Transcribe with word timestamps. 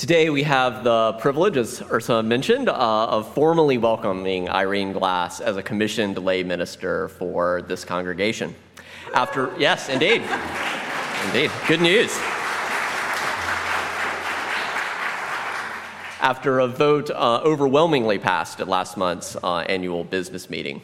Today, 0.00 0.30
we 0.30 0.44
have 0.44 0.82
the 0.82 1.12
privilege, 1.20 1.58
as 1.58 1.82
Ursula 1.92 2.22
mentioned, 2.22 2.70
uh, 2.70 2.72
of 2.72 3.34
formally 3.34 3.76
welcoming 3.76 4.48
Irene 4.48 4.94
Glass 4.94 5.40
as 5.42 5.58
a 5.58 5.62
commissioned 5.62 6.16
lay 6.16 6.42
minister 6.42 7.08
for 7.08 7.60
this 7.60 7.84
congregation. 7.84 8.54
After, 9.12 9.54
yes, 9.58 9.90
indeed. 9.90 10.22
indeed. 11.26 11.50
Good 11.68 11.82
news. 11.82 12.16
After 16.22 16.60
a 16.60 16.66
vote 16.66 17.10
uh, 17.10 17.42
overwhelmingly 17.44 18.18
passed 18.18 18.58
at 18.62 18.68
last 18.68 18.96
month's 18.96 19.36
uh, 19.36 19.58
annual 19.68 20.04
business 20.04 20.48
meeting. 20.48 20.80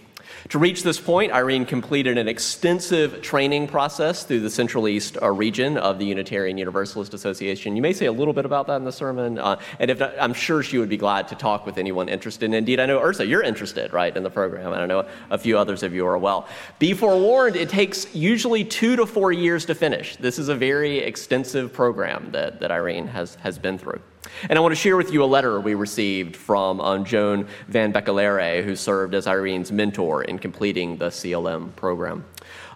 To 0.50 0.58
reach 0.58 0.82
this 0.82 1.00
point, 1.00 1.32
Irene 1.32 1.66
completed 1.66 2.18
an 2.18 2.28
extensive 2.28 3.20
training 3.20 3.66
process 3.66 4.24
through 4.24 4.40
the 4.40 4.50
Central 4.50 4.86
East 4.86 5.18
uh, 5.20 5.30
region 5.30 5.76
of 5.76 5.98
the 5.98 6.04
Unitarian 6.04 6.56
Universalist 6.56 7.14
Association. 7.14 7.74
You 7.74 7.82
may 7.82 7.92
say 7.92 8.06
a 8.06 8.12
little 8.12 8.32
bit 8.32 8.44
about 8.44 8.66
that 8.68 8.76
in 8.76 8.84
the 8.84 8.92
sermon, 8.92 9.38
uh, 9.38 9.60
and 9.80 9.90
if 9.90 9.98
not, 9.98 10.14
I'm 10.20 10.34
sure 10.34 10.62
she 10.62 10.78
would 10.78 10.88
be 10.88 10.96
glad 10.96 11.28
to 11.28 11.34
talk 11.34 11.66
with 11.66 11.78
anyone 11.78 12.08
interested. 12.08 12.52
Indeed, 12.52 12.80
I 12.80 12.86
know 12.86 13.00
Ursa, 13.00 13.26
you're 13.26 13.42
interested, 13.42 13.92
right, 13.92 14.16
in 14.16 14.22
the 14.22 14.30
program, 14.30 14.72
and 14.72 14.82
I 14.82 14.86
know 14.86 15.08
a 15.30 15.38
few 15.38 15.58
others 15.58 15.82
of 15.82 15.92
you 15.94 16.06
are 16.06 16.18
well. 16.18 16.48
Be 16.78 16.94
forewarned, 16.94 17.56
it 17.56 17.68
takes 17.68 18.14
usually 18.14 18.64
two 18.64 18.96
to 18.96 19.06
four 19.06 19.32
years 19.32 19.66
to 19.66 19.74
finish. 19.74 20.16
This 20.16 20.38
is 20.38 20.48
a 20.48 20.54
very 20.54 20.98
extensive 20.98 21.72
program 21.72 22.30
that, 22.32 22.60
that 22.60 22.70
Irene 22.70 23.08
has, 23.08 23.34
has 23.36 23.58
been 23.58 23.78
through. 23.78 24.00
And 24.48 24.58
I 24.58 24.62
want 24.62 24.72
to 24.72 24.80
share 24.80 24.96
with 24.96 25.12
you 25.12 25.22
a 25.22 25.26
letter 25.26 25.60
we 25.60 25.74
received 25.74 26.36
from 26.36 26.80
um, 26.80 27.04
Joan 27.04 27.46
Van 27.68 27.92
Becelaere, 27.92 28.64
who 28.64 28.76
served 28.76 29.14
as 29.14 29.26
Irene's 29.26 29.72
mentor 29.72 30.24
in 30.24 30.38
completing 30.38 30.96
the 30.96 31.08
CLM 31.08 31.74
program. 31.76 32.24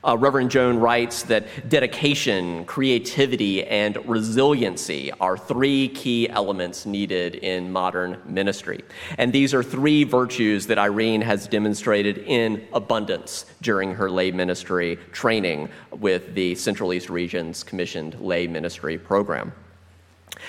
Uh, 0.03 0.17
Reverend 0.17 0.51
Joan 0.51 0.79
writes 0.79 1.25
that 1.25 1.69
dedication, 1.69 2.65
creativity, 2.65 3.65
and 3.67 3.99
resiliency 4.09 5.13
are 5.21 5.37
three 5.37 5.89
key 5.89 6.27
elements 6.31 6.87
needed 6.87 7.35
in 7.35 7.71
modern 7.71 8.19
ministry. 8.25 8.83
And 9.19 9.31
these 9.31 9.53
are 9.53 9.63
three 9.63 10.05
virtues 10.05 10.67
that 10.69 10.79
Irene 10.79 11.21
has 11.21 11.47
demonstrated 11.47 12.19
in 12.19 12.67
abundance 12.73 13.45
during 13.61 13.95
her 13.95 14.11
lay 14.11 14.31
ministry 14.31 14.99
training 15.13 15.69
with 15.91 16.35
the 16.35 16.55
Central 16.55 16.95
East 16.95 17.11
Region's 17.11 17.63
commissioned 17.63 18.19
lay 18.21 18.47
ministry 18.47 18.97
program. 18.97 19.53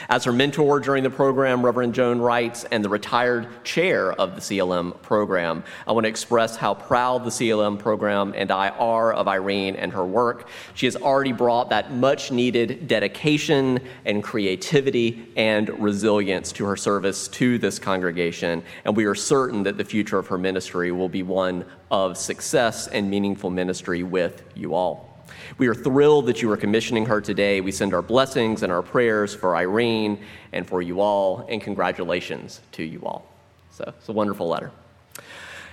As 0.10 0.24
her 0.24 0.32
mentor 0.32 0.80
during 0.80 1.04
the 1.04 1.10
program, 1.10 1.64
Reverend 1.64 1.94
Joan 1.94 2.20
writes, 2.20 2.66
and 2.72 2.84
the 2.84 2.90
retired 2.90 3.64
chair 3.64 4.12
of 4.14 4.36
the 4.36 4.42
CLM 4.42 5.02
program, 5.02 5.64
I 5.88 5.92
want 5.92 6.06
to 6.06 6.10
express 6.10 6.56
how 6.56 6.73
proud 6.73 7.23
the 7.23 7.30
CLM 7.30 7.80
program 7.80 8.34
and 8.36 8.52
I 8.52 8.70
are 8.70 9.14
of 9.14 9.28
Irene 9.28 9.76
and 9.76 9.92
her 9.94 10.06
work. 10.06 10.48
She 10.73 10.86
has 10.86 10.96
already 10.96 11.32
brought 11.32 11.70
that 11.70 11.94
much 11.94 12.32
needed 12.32 12.88
dedication 12.88 13.80
and 14.06 14.23
creativity 14.23 15.32
and 15.36 15.70
resilience 15.82 16.52
to 16.54 16.66
her 16.66 16.76
service 16.76 17.28
to 17.30 17.58
this 17.58 17.80
congregation, 17.80 18.64
and 18.86 18.95
we 18.95 19.06
are 19.06 19.16
certain 19.16 19.64
that 19.64 19.78
the 19.78 19.86
future 19.86 20.18
of 20.18 20.28
her 20.28 20.38
ministry 20.38 20.92
will 20.92 21.10
be 21.10 21.23
one 21.23 21.66
of 21.90 22.18
success 22.18 22.88
and 22.88 23.10
meaningful 23.10 23.50
ministry 23.50 24.04
with 24.04 24.44
you 24.56 24.73
all. 24.73 25.11
We 25.58 25.68
are 25.68 25.76
thrilled 25.76 26.26
that 26.28 26.42
you 26.42 26.52
are 26.52 26.58
commissioning 26.58 27.06
her 27.06 27.22
today. 27.22 27.62
We 27.62 27.72
send 27.72 27.94
our 27.94 28.02
blessings 28.02 28.64
and 28.64 28.72
our 28.72 28.82
prayers 28.82 29.34
for 29.34 29.56
Irene 29.56 30.20
and 30.54 30.68
for 30.68 30.82
you 30.82 31.02
all, 31.02 31.46
and 31.50 31.62
congratulations 31.62 32.62
to 32.73 32.84
you 32.84 33.02
all. 33.04 33.28
So 33.72 33.94
it's 33.98 34.10
a 34.10 34.14
wonderful 34.14 34.48
letter. 34.48 34.72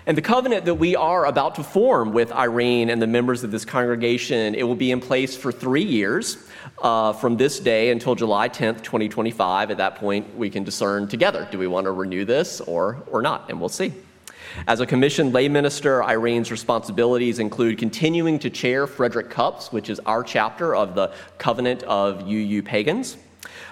And 0.08 0.16
the 0.16 0.22
covenant 0.22 0.64
that 0.64 0.76
we 0.76 0.96
are 0.96 1.26
about 1.26 1.56
to 1.56 1.62
form 1.62 2.12
with 2.12 2.32
Irene 2.32 2.88
and 2.88 3.00
the 3.00 3.06
members 3.06 3.44
of 3.44 3.50
this 3.50 3.66
congregation, 3.66 4.54
it 4.54 4.62
will 4.62 4.74
be 4.74 4.90
in 4.90 5.00
place 5.00 5.36
for 5.36 5.52
three 5.52 5.84
years 5.84 6.48
uh, 6.80 7.12
from 7.12 7.36
this 7.36 7.60
day 7.60 7.90
until 7.90 8.14
July 8.14 8.48
10th, 8.48 8.82
2025. 8.82 9.70
At 9.70 9.76
that 9.76 9.96
point, 9.96 10.34
we 10.34 10.48
can 10.48 10.64
discern 10.64 11.08
together 11.08 11.46
do 11.50 11.58
we 11.58 11.66
want 11.66 11.84
to 11.84 11.92
renew 11.92 12.24
this 12.24 12.62
or, 12.62 13.02
or 13.10 13.20
not? 13.20 13.50
And 13.50 13.60
we'll 13.60 13.68
see. 13.68 13.92
As 14.66 14.80
a 14.80 14.86
commissioned 14.86 15.32
lay 15.32 15.48
minister, 15.48 16.02
Irene's 16.02 16.50
responsibilities 16.50 17.38
include 17.38 17.78
continuing 17.78 18.38
to 18.40 18.50
chair 18.50 18.86
Frederick 18.86 19.30
CUUPS, 19.30 19.72
which 19.72 19.88
is 19.88 20.00
our 20.00 20.22
chapter 20.22 20.74
of 20.74 20.94
the 20.94 21.12
Covenant 21.38 21.82
of 21.84 22.26
UU 22.26 22.62
Pagans. 22.62 23.16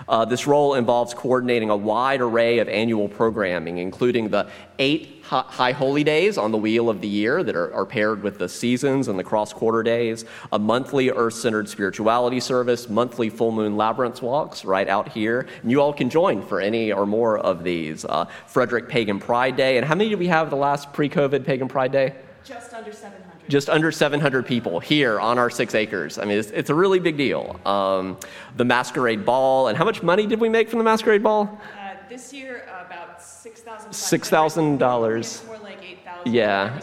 Uh, 0.09 0.25
this 0.25 0.47
role 0.47 0.75
involves 0.75 1.15
coordinating 1.15 1.71
a 1.71 1.77
wide 1.77 2.21
array 2.21 2.59
of 2.59 2.69
annual 2.69 3.09
programming, 3.09 3.78
including 3.78 4.28
the 4.28 4.49
eight 4.78 5.16
high 5.22 5.72
holy 5.72 6.04
days 6.04 6.38
on 6.38 6.53
the 6.53 6.59
wheel 6.59 6.88
of 6.88 7.00
the 7.00 7.09
year 7.09 7.43
that 7.43 7.56
are, 7.56 7.75
are 7.75 7.84
paired 7.84 8.22
with 8.22 8.38
the 8.38 8.49
seasons 8.49 9.09
and 9.09 9.19
the 9.19 9.25
cross 9.25 9.53
quarter 9.53 9.82
days, 9.82 10.25
a 10.53 10.59
monthly 10.59 11.10
earth 11.10 11.34
centered 11.34 11.69
spirituality 11.69 12.38
service, 12.38 12.88
monthly 12.88 13.28
full 13.28 13.50
moon 13.50 13.77
labyrinth 13.77 14.22
walks 14.22 14.65
right 14.65 14.88
out 14.88 15.09
here. 15.09 15.49
And 15.62 15.71
you 15.71 15.81
all 15.81 15.93
can 15.93 16.10
join 16.10 16.43
for 16.43 16.60
any 16.60 16.93
or 16.93 17.06
more 17.06 17.38
of 17.38 17.65
these. 17.65 18.04
Uh, 18.04 18.27
Frederick 18.47 18.88
Pagan 18.88 19.19
Pride 19.19 19.56
Day. 19.56 19.78
And 19.78 19.87
how 19.87 19.97
many 19.97 20.10
did 20.10 20.19
we 20.21 20.28
have 20.28 20.50
the 20.50 20.56
last 20.56 20.93
pre 20.93 21.09
COVID 21.09 21.44
Pagan 21.44 21.69
Pride 21.69 21.91
Day? 21.91 22.15
Just 22.44 22.72
under 22.72 22.93
700 22.93 23.35
just 23.49 23.69
under 23.69 23.93
700 23.93 24.47
people 24.47 24.81
here 24.81 25.21
on 25.21 25.39
our 25.39 25.51
six 25.51 25.75
acres. 25.75 26.19
I 26.19 26.25
mean, 26.25 26.39
it's, 26.39 26.51
it's 26.51 26.71
a 26.71 26.75
really 26.75 26.99
big 26.99 27.17
deal. 27.17 27.61
Um, 27.65 28.19
the 28.57 28.65
Masquerade 28.65 29.25
Ball, 29.25 29.69
and 29.69 29.79
how 29.79 29.84
much 29.84 30.03
money 30.03 30.27
did 30.27 30.41
we 30.41 30.49
make 30.49 30.69
from 30.69 30.79
the 30.79 30.84
Masquerade 30.84 31.23
Ball? 31.23 31.61
Uh, 31.79 31.95
this 32.09 32.33
year, 32.33 32.67
uh, 32.69 32.84
about 32.87 33.21
$6,000. 33.21 33.89
$6,000. 33.89 35.47
More 35.47 35.59
like 35.59 35.83
8000 35.83 36.33
Yeah. 36.33 36.81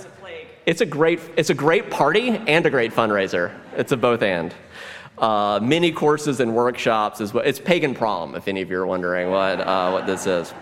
It's 0.66 0.80
a 0.80 0.86
great, 0.86 1.20
it's 1.36 1.50
a 1.50 1.54
great 1.54 1.90
party 1.90 2.30
and 2.30 2.66
a 2.66 2.70
great 2.70 2.94
fundraiser. 2.94 3.52
It's 3.76 3.92
a 3.92 3.98
both 3.98 4.22
and. 4.22 4.54
Uh, 5.18 5.60
many 5.62 5.92
courses 5.92 6.40
and 6.40 6.56
workshops 6.56 7.20
as 7.20 7.34
well. 7.34 7.44
It's 7.44 7.60
pagan 7.60 7.94
prom, 7.94 8.34
if 8.36 8.48
any 8.48 8.62
of 8.62 8.72
you 8.72 8.80
are 8.80 8.86
wondering 8.86 9.30
what, 9.30 9.60
uh, 9.60 9.92
what 9.92 10.06
this 10.06 10.26
is 10.26 10.54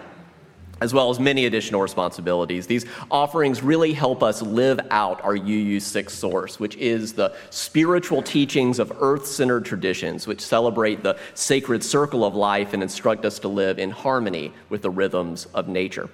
as 0.81 0.93
well 0.93 1.09
as 1.09 1.19
many 1.19 1.45
additional 1.45 1.81
responsibilities. 1.81 2.67
These 2.67 2.85
offerings 3.09 3.63
really 3.63 3.93
help 3.93 4.23
us 4.23 4.41
live 4.41 4.79
out 4.89 5.23
our 5.23 5.37
UU6 5.37 6.09
source, 6.09 6.59
which 6.59 6.75
is 6.77 7.13
the 7.13 7.33
spiritual 7.51 8.21
teachings 8.21 8.79
of 8.79 8.91
earth 8.99 9.25
centered 9.27 9.63
traditions, 9.63 10.27
which 10.27 10.41
celebrate 10.41 11.03
the 11.03 11.17
sacred 11.35 11.83
circle 11.83 12.25
of 12.25 12.35
life 12.35 12.73
and 12.73 12.81
instruct 12.81 13.23
us 13.23 13.39
to 13.39 13.47
live 13.47 13.79
in 13.79 13.91
harmony 13.91 14.51
with 14.69 14.81
the 14.81 14.89
rhythms 14.89 15.45
of 15.53 15.67
nature. 15.67 16.09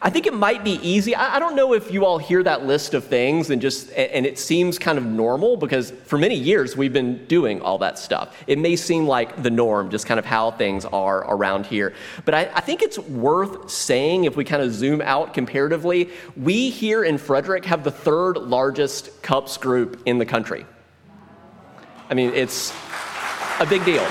I 0.00 0.10
think 0.10 0.26
it 0.26 0.34
might 0.34 0.64
be 0.64 0.78
easy. 0.86 1.14
I, 1.14 1.38
don't 1.38 1.56
know 1.56 1.74
if 1.74 1.90
you 1.92 2.04
all 2.04 2.18
hear 2.18 2.42
that 2.42 2.64
list 2.66 2.94
of 2.94 3.04
things 3.04 3.50
and 3.50 3.60
just 3.60 3.90
and 3.92 4.24
it 4.24 4.38
seems 4.38 4.78
kind 4.78 4.98
of 4.98 5.04
normal 5.04 5.56
because 5.56 5.90
for 6.04 6.18
many 6.18 6.36
years 6.36 6.76
we've 6.76 6.92
been 6.92 7.24
doing 7.26 7.60
all 7.60 7.78
that 7.78 7.98
stuff. 7.98 8.36
It 8.46 8.58
may 8.58 8.76
seem 8.76 9.06
like 9.06 9.42
the 9.42 9.50
norm, 9.50 9.90
just 9.90 10.06
kind 10.06 10.18
of 10.18 10.24
how 10.24 10.52
things 10.52 10.84
are 10.84 11.20
around 11.32 11.66
here. 11.66 11.94
But 12.24 12.34
I, 12.34 12.50
I 12.54 12.60
think 12.60 12.82
it's 12.82 12.98
worth 12.98 13.70
saying 13.70 14.24
if 14.24 14.36
we 14.36 14.44
kind 14.44 14.62
of 14.62 14.72
zoom 14.72 15.00
out 15.02 15.34
comparatively, 15.34 16.10
we 16.36 16.70
here 16.70 17.04
in 17.04 17.18
Frederick 17.18 17.64
have 17.64 17.84
the 17.84 17.90
third 17.90 18.36
largest 18.36 19.22
CUUPS 19.22 19.58
group 19.58 20.02
in 20.06 20.18
the 20.18 20.26
country. 20.26 20.66
I 22.08 22.14
mean, 22.14 22.32
it's 22.34 22.72
a 23.60 23.66
big 23.66 23.84
deal. 23.84 24.06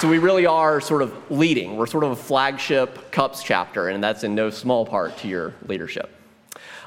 So 0.00 0.08
we 0.08 0.16
really 0.16 0.46
are 0.46 0.80
sort 0.80 1.02
of 1.02 1.14
leading. 1.30 1.76
We're 1.76 1.86
sort 1.86 2.04
of 2.04 2.12
a 2.12 2.16
flagship 2.16 3.10
CUUPS 3.10 3.42
chapter, 3.42 3.90
and 3.90 4.02
that's 4.02 4.24
in 4.24 4.34
no 4.34 4.48
small 4.48 4.86
part 4.86 5.18
to 5.18 5.28
your 5.28 5.52
leadership. 5.66 6.08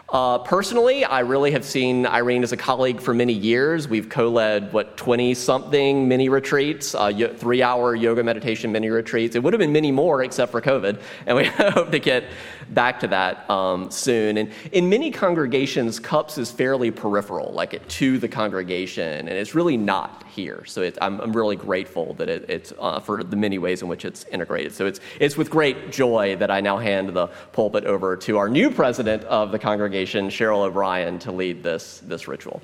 Uh, 0.09 0.37
personally, 0.37 1.03
I 1.03 1.21
really 1.21 1.51
have 1.51 1.65
seen 1.65 2.05
Irene 2.05 2.43
as 2.43 2.51
a 2.51 2.57
colleague 2.57 3.01
for 3.01 3.15
many 3.15 3.33
years. 3.33 3.87
We've 3.87 4.09
co 4.09 4.29
led, 4.29 4.71
what, 4.71 4.95
20 4.95 5.33
something 5.33 6.07
mini 6.07 6.29
retreats, 6.29 6.93
uh, 6.93 7.11
three 7.35 7.63
hour 7.63 7.95
yoga 7.95 8.23
meditation 8.23 8.71
mini 8.71 8.89
retreats. 8.89 9.35
It 9.35 9.41
would 9.41 9.53
have 9.53 9.59
been 9.59 9.71
many 9.71 9.91
more 9.91 10.23
except 10.23 10.51
for 10.51 10.61
COVID, 10.61 11.01
and 11.25 11.37
we 11.37 11.45
hope 11.47 11.91
to 11.91 11.99
get 11.99 12.25
back 12.69 12.99
to 12.99 13.07
that 13.07 13.49
um, 13.49 13.89
soon. 13.89 14.37
And 14.37 14.51
in 14.71 14.89
many 14.89 15.09
congregations, 15.09 15.99
CUUPS 15.99 16.37
is 16.37 16.51
fairly 16.51 16.91
peripheral, 16.91 17.51
like 17.51 17.73
it, 17.73 17.87
to 17.89 18.19
the 18.19 18.27
congregation, 18.27 19.27
and 19.27 19.29
it's 19.29 19.55
really 19.55 19.77
not 19.77 20.23
here. 20.27 20.63
So 20.65 20.81
it, 20.81 20.97
I'm, 21.01 21.19
I'm, 21.21 21.33
really 21.33 21.55
grateful 21.55 22.13
that 22.15 22.29
it, 22.29 22.45
it's 22.49 22.73
uh, 22.79 22.99
for 22.99 23.23
the 23.23 23.35
many 23.35 23.57
ways 23.57 23.81
in 23.81 23.87
which 23.87 24.05
it's 24.05 24.23
integrated. 24.25 24.73
So 24.73 24.85
it's, 24.85 24.99
it's 25.19 25.37
with 25.37 25.49
great 25.49 25.91
joy 25.91 26.35
that 26.37 26.49
I 26.51 26.61
now 26.61 26.77
hand 26.77 27.09
the 27.09 27.27
pulpit 27.51 27.85
over 27.85 28.15
to 28.17 28.37
our 28.37 28.49
new 28.49 28.69
president 28.69 29.23
of 29.25 29.51
the 29.51 29.59
congregation, 29.59 29.92
Cheryl 29.93 30.65
O'Brien, 30.65 31.19
to 31.19 31.31
lead 31.31 31.61
this, 31.61 31.99
this 31.99 32.27
ritual. 32.27 32.61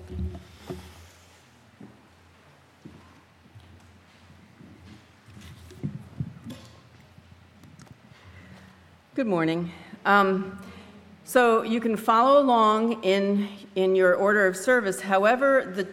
Good 9.14 9.28
morning. 9.28 9.72
Um, 10.06 10.60
so 11.24 11.62
you 11.62 11.80
can 11.80 11.98
follow 11.98 12.42
along 12.42 13.04
in, 13.04 13.48
in 13.76 13.96
your 13.96 14.16
order 14.16 14.48
of 14.48 14.58
service. 14.58 15.02
However, 15.02 15.72
the, 15.76 15.88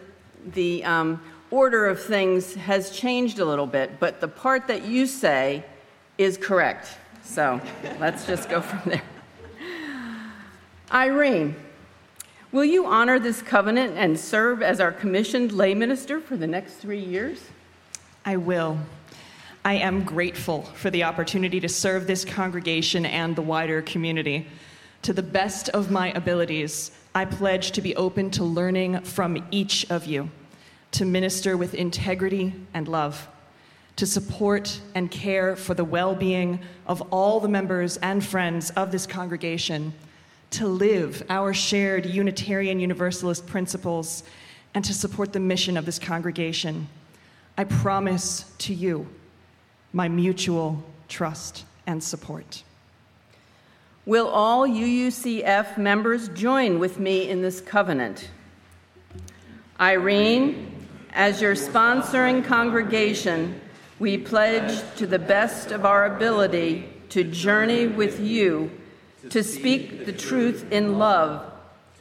the 0.53 0.83
um, 0.85 1.21
order 1.51 1.85
of 1.85 2.01
things 2.01 2.55
has 2.55 2.89
changed 2.89 3.37
a 3.39 3.45
little 3.45 3.67
bit, 3.67 3.99
but 3.99 4.21
the 4.21 4.27
part 4.27 4.67
that 4.67 4.85
you 4.85 5.05
say 5.05 5.63
is 6.17 6.37
correct. 6.37 6.97
So 7.21 7.61
let's 7.99 8.25
just 8.25 8.49
go 8.49 8.61
from 8.61 8.89
there. 8.89 9.03
Irene, 10.97 11.55
will 12.51 12.65
you 12.65 12.87
honor 12.87 13.19
this 13.19 13.43
covenant 13.43 13.93
and 13.97 14.19
serve 14.19 14.63
as 14.63 14.79
our 14.79 14.91
commissioned 14.91 15.51
lay 15.51 15.75
minister 15.75 16.19
for 16.19 16.35
the 16.35 16.47
next 16.47 16.77
three 16.77 16.99
years? 16.99 17.39
I 18.25 18.37
will. 18.37 18.79
I 19.63 19.75
am 19.75 20.03
grateful 20.03 20.63
for 20.63 20.89
the 20.89 21.03
opportunity 21.03 21.59
to 21.59 21.69
serve 21.69 22.07
this 22.07 22.25
congregation 22.25 23.05
and 23.05 23.35
the 23.35 23.43
wider 23.43 23.83
community. 23.83 24.47
To 25.03 25.13
the 25.13 25.21
best 25.21 25.69
of 25.69 25.91
my 25.91 26.11
abilities, 26.13 26.89
I 27.13 27.25
pledge 27.25 27.73
to 27.73 27.81
be 27.81 27.95
open 27.95 28.31
to 28.31 28.43
learning 28.43 29.01
from 29.01 29.45
each 29.51 29.85
of 29.91 30.07
you, 30.07 30.31
to 30.93 31.05
minister 31.05 31.55
with 31.55 31.75
integrity 31.75 32.55
and 32.73 32.87
love, 32.87 33.27
to 33.97 34.07
support 34.07 34.81
and 34.95 35.11
care 35.11 35.55
for 35.55 35.75
the 35.75 35.85
well 35.85 36.15
being 36.15 36.57
of 36.87 37.03
all 37.13 37.39
the 37.39 37.47
members 37.47 37.97
and 37.97 38.25
friends 38.25 38.71
of 38.71 38.91
this 38.91 39.05
congregation, 39.05 39.93
to 40.51 40.67
live 40.67 41.23
our 41.29 41.53
shared 41.53 42.05
Unitarian 42.05 42.79
Universalist 42.79 43.45
principles, 43.47 44.23
and 44.73 44.85
to 44.85 44.93
support 44.93 45.33
the 45.33 45.39
mission 45.39 45.77
of 45.77 45.85
this 45.85 45.99
congregation. 45.99 46.87
I 47.57 47.63
promise 47.63 48.45
to 48.59 48.73
you 48.73 49.07
my 49.93 50.07
mutual 50.07 50.83
trust 51.07 51.65
and 51.87 52.03
support. 52.03 52.63
Will 54.05 54.27
all 54.27 54.67
UUCF 54.67 55.77
members 55.77 56.29
join 56.29 56.79
with 56.79 56.99
me 56.99 57.27
in 57.27 57.41
this 57.41 57.59
covenant? 57.59 58.29
Irene, 59.79 60.87
as 61.11 61.41
your 61.41 61.55
sponsoring 61.55 62.45
congregation, 62.45 63.59
we 63.99 64.17
pledge 64.17 64.81
to 64.97 65.07
the 65.07 65.19
best 65.19 65.71
of 65.71 65.85
our 65.85 66.15
ability 66.15 66.87
to 67.09 67.23
journey 67.23 67.87
with 67.87 68.19
you, 68.19 68.69
to 69.29 69.43
speak 69.43 70.05
the 70.05 70.13
truth 70.13 70.71
in 70.71 70.97
love, 70.97 71.51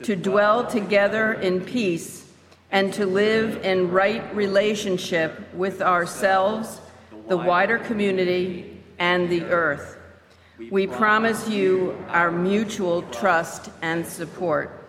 to 0.02 0.16
dwell 0.16 0.66
together 0.66 1.32
in 1.32 1.60
peace, 1.60 2.26
and 2.70 2.92
to 2.94 3.06
live 3.06 3.64
in 3.64 3.90
right 3.90 4.34
relationship 4.34 5.52
with 5.54 5.80
ourselves 5.80 6.80
the 7.28 7.36
wider 7.36 7.78
community, 7.78 8.80
and 8.98 9.28
the 9.28 9.42
earth. 9.42 9.98
We 10.70 10.86
promise 10.86 11.48
you 11.48 12.02
our 12.08 12.30
mutual 12.30 13.02
trust 13.02 13.70
and 13.82 14.06
support. 14.06 14.84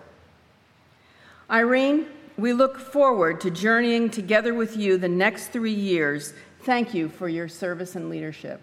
Irene, 1.50 2.06
we 2.38 2.54
look 2.54 2.80
forward 2.80 3.42
to 3.42 3.52
journeying 3.52 4.12
together 4.12 4.54
with 4.54 4.78
you 4.78 4.98
the 4.98 5.10
next 5.10 5.48
three 5.48 5.74
years. 5.74 6.34
Thank 6.62 6.94
you 6.94 7.10
for 7.10 7.28
your 7.28 7.48
service 7.48 7.96
and 7.96 8.10
leadership. 8.10 8.62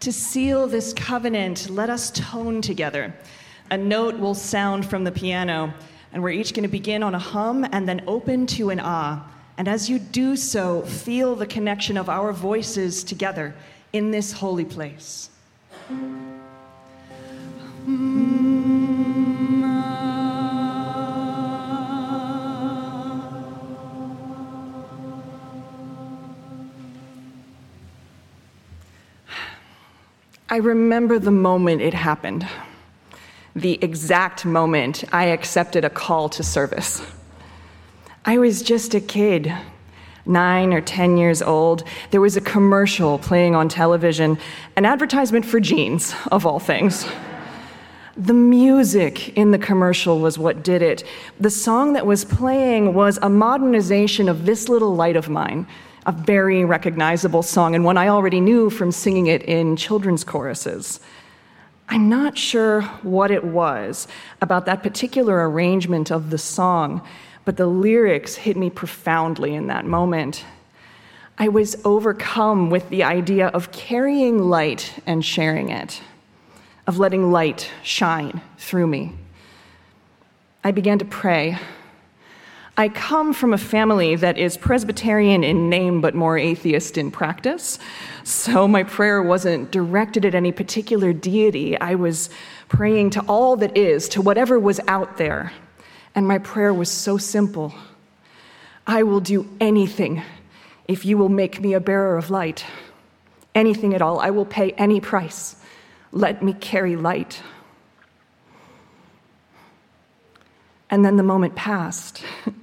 To 0.00 0.12
seal 0.12 0.66
this 0.66 0.94
covenant, 0.94 1.68
let 1.68 1.90
us 1.90 2.10
tone 2.12 2.62
together. 2.62 3.12
A 3.70 3.76
note 3.76 4.18
will 4.18 4.34
sound 4.34 4.88
from 4.88 5.04
the 5.04 5.12
piano, 5.12 5.74
and 6.14 6.22
we're 6.22 6.30
each 6.30 6.54
going 6.54 6.62
to 6.62 6.70
begin 6.70 7.02
on 7.02 7.14
a 7.14 7.18
hum 7.18 7.66
and 7.70 7.86
then 7.86 8.02
open 8.06 8.46
to 8.46 8.70
an 8.70 8.80
ah. 8.82 9.30
And 9.58 9.68
as 9.68 9.90
you 9.90 9.98
do 9.98 10.36
so, 10.36 10.80
feel 10.82 11.36
the 11.36 11.46
connection 11.46 11.98
of 11.98 12.08
our 12.08 12.32
voices 12.32 13.04
together 13.04 13.54
in 13.92 14.10
this 14.10 14.32
holy 14.32 14.64
place. 14.64 15.28
I 30.52 30.56
remember 30.56 31.20
the 31.20 31.30
moment 31.30 31.80
it 31.80 31.94
happened, 31.94 32.44
the 33.54 33.78
exact 33.84 34.44
moment 34.44 35.04
I 35.12 35.26
accepted 35.26 35.84
a 35.84 35.90
call 35.90 36.28
to 36.30 36.42
service. 36.42 37.00
I 38.24 38.38
was 38.38 38.60
just 38.60 38.92
a 38.92 39.00
kid, 39.00 39.54
nine 40.26 40.72
or 40.72 40.80
10 40.80 41.16
years 41.16 41.40
old. 41.40 41.84
There 42.10 42.20
was 42.20 42.36
a 42.36 42.40
commercial 42.40 43.20
playing 43.20 43.54
on 43.54 43.68
television, 43.68 44.38
an 44.74 44.86
advertisement 44.86 45.44
for 45.44 45.60
jeans, 45.60 46.16
of 46.32 46.44
all 46.44 46.58
things. 46.58 47.06
The 48.16 48.34
music 48.34 49.38
in 49.38 49.52
the 49.52 49.58
commercial 49.58 50.18
was 50.18 50.36
what 50.36 50.64
did 50.64 50.82
it. 50.82 51.04
The 51.38 51.50
song 51.50 51.92
that 51.92 52.06
was 52.06 52.24
playing 52.24 52.92
was 52.92 53.20
a 53.22 53.28
modernization 53.28 54.28
of 54.28 54.46
This 54.46 54.68
Little 54.68 54.96
Light 54.96 55.14
of 55.14 55.28
Mine, 55.28 55.68
a 56.06 56.12
very 56.12 56.64
recognizable 56.64 57.42
song, 57.42 57.74
and 57.74 57.84
one 57.84 57.96
I 57.96 58.08
already 58.08 58.40
knew 58.40 58.70
from 58.70 58.92
singing 58.92 59.26
it 59.26 59.42
in 59.42 59.76
children's 59.76 60.24
choruses. 60.24 61.00
I'm 61.88 62.08
not 62.08 62.38
sure 62.38 62.82
what 63.02 63.30
it 63.30 63.44
was 63.44 64.06
about 64.40 64.66
that 64.66 64.82
particular 64.82 65.48
arrangement 65.50 66.10
of 66.10 66.30
the 66.30 66.38
song 66.38 67.02
but 67.44 67.56
the 67.56 67.66
lyrics 67.66 68.36
hit 68.36 68.56
me 68.56 68.70
profoundly 68.70 69.54
in 69.54 69.66
that 69.68 69.84
moment. 69.84 70.44
I 71.38 71.48
was 71.48 71.76
overcome 71.84 72.70
with 72.70 72.88
the 72.90 73.02
idea 73.02 73.48
of 73.48 73.72
carrying 73.72 74.38
light 74.38 75.00
and 75.06 75.24
sharing 75.24 75.70
it, 75.70 76.02
of 76.86 76.98
letting 76.98 77.32
light 77.32 77.70
shine 77.82 78.40
through 78.58 78.86
me. 78.86 79.14
I 80.62 80.70
began 80.70 80.98
to 80.98 81.04
pray. 81.04 81.58
I 82.80 82.88
come 82.88 83.34
from 83.34 83.52
a 83.52 83.58
family 83.58 84.16
that 84.16 84.38
is 84.38 84.56
Presbyterian 84.56 85.44
in 85.44 85.68
name 85.68 86.00
but 86.00 86.14
more 86.14 86.38
atheist 86.38 86.96
in 86.96 87.10
practice. 87.10 87.78
So 88.24 88.66
my 88.66 88.84
prayer 88.84 89.22
wasn't 89.22 89.70
directed 89.70 90.24
at 90.24 90.34
any 90.34 90.50
particular 90.50 91.12
deity. 91.12 91.78
I 91.78 91.96
was 91.96 92.30
praying 92.70 93.10
to 93.10 93.20
all 93.28 93.56
that 93.56 93.76
is, 93.76 94.08
to 94.08 94.22
whatever 94.22 94.58
was 94.58 94.80
out 94.88 95.18
there. 95.18 95.52
And 96.14 96.26
my 96.26 96.38
prayer 96.38 96.72
was 96.72 96.90
so 96.90 97.18
simple 97.18 97.74
I 98.86 99.02
will 99.02 99.20
do 99.20 99.46
anything 99.60 100.22
if 100.88 101.04
you 101.04 101.18
will 101.18 101.28
make 101.28 101.60
me 101.60 101.74
a 101.74 101.80
bearer 101.80 102.16
of 102.16 102.30
light. 102.30 102.64
Anything 103.54 103.92
at 103.92 104.00
all. 104.00 104.20
I 104.20 104.30
will 104.30 104.46
pay 104.46 104.72
any 104.72 105.02
price. 105.02 105.56
Let 106.12 106.42
me 106.42 106.54
carry 106.54 106.96
light. 106.96 107.42
And 110.88 111.04
then 111.04 111.18
the 111.18 111.22
moment 111.22 111.54
passed. 111.56 112.22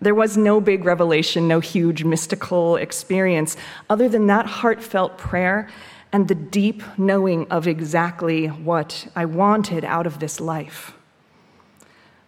There 0.00 0.14
was 0.14 0.36
no 0.36 0.60
big 0.60 0.84
revelation, 0.84 1.46
no 1.46 1.60
huge 1.60 2.04
mystical 2.04 2.76
experience, 2.76 3.56
other 3.88 4.08
than 4.08 4.26
that 4.28 4.46
heartfelt 4.46 5.18
prayer 5.18 5.68
and 6.12 6.26
the 6.26 6.34
deep 6.34 6.82
knowing 6.98 7.46
of 7.50 7.66
exactly 7.66 8.46
what 8.46 9.06
I 9.14 9.26
wanted 9.26 9.84
out 9.84 10.06
of 10.06 10.18
this 10.18 10.40
life. 10.40 10.94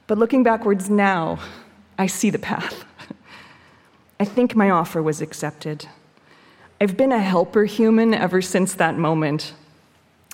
But 0.06 0.18
looking 0.18 0.42
backwards 0.42 0.90
now, 0.90 1.38
I 1.98 2.06
see 2.06 2.30
the 2.30 2.38
path. 2.38 2.84
I 4.20 4.24
think 4.24 4.54
my 4.54 4.70
offer 4.70 5.02
was 5.02 5.20
accepted. 5.20 5.88
I've 6.80 6.96
been 6.96 7.12
a 7.12 7.18
helper 7.18 7.64
human 7.64 8.12
ever 8.12 8.42
since 8.42 8.74
that 8.74 8.98
moment. 8.98 9.54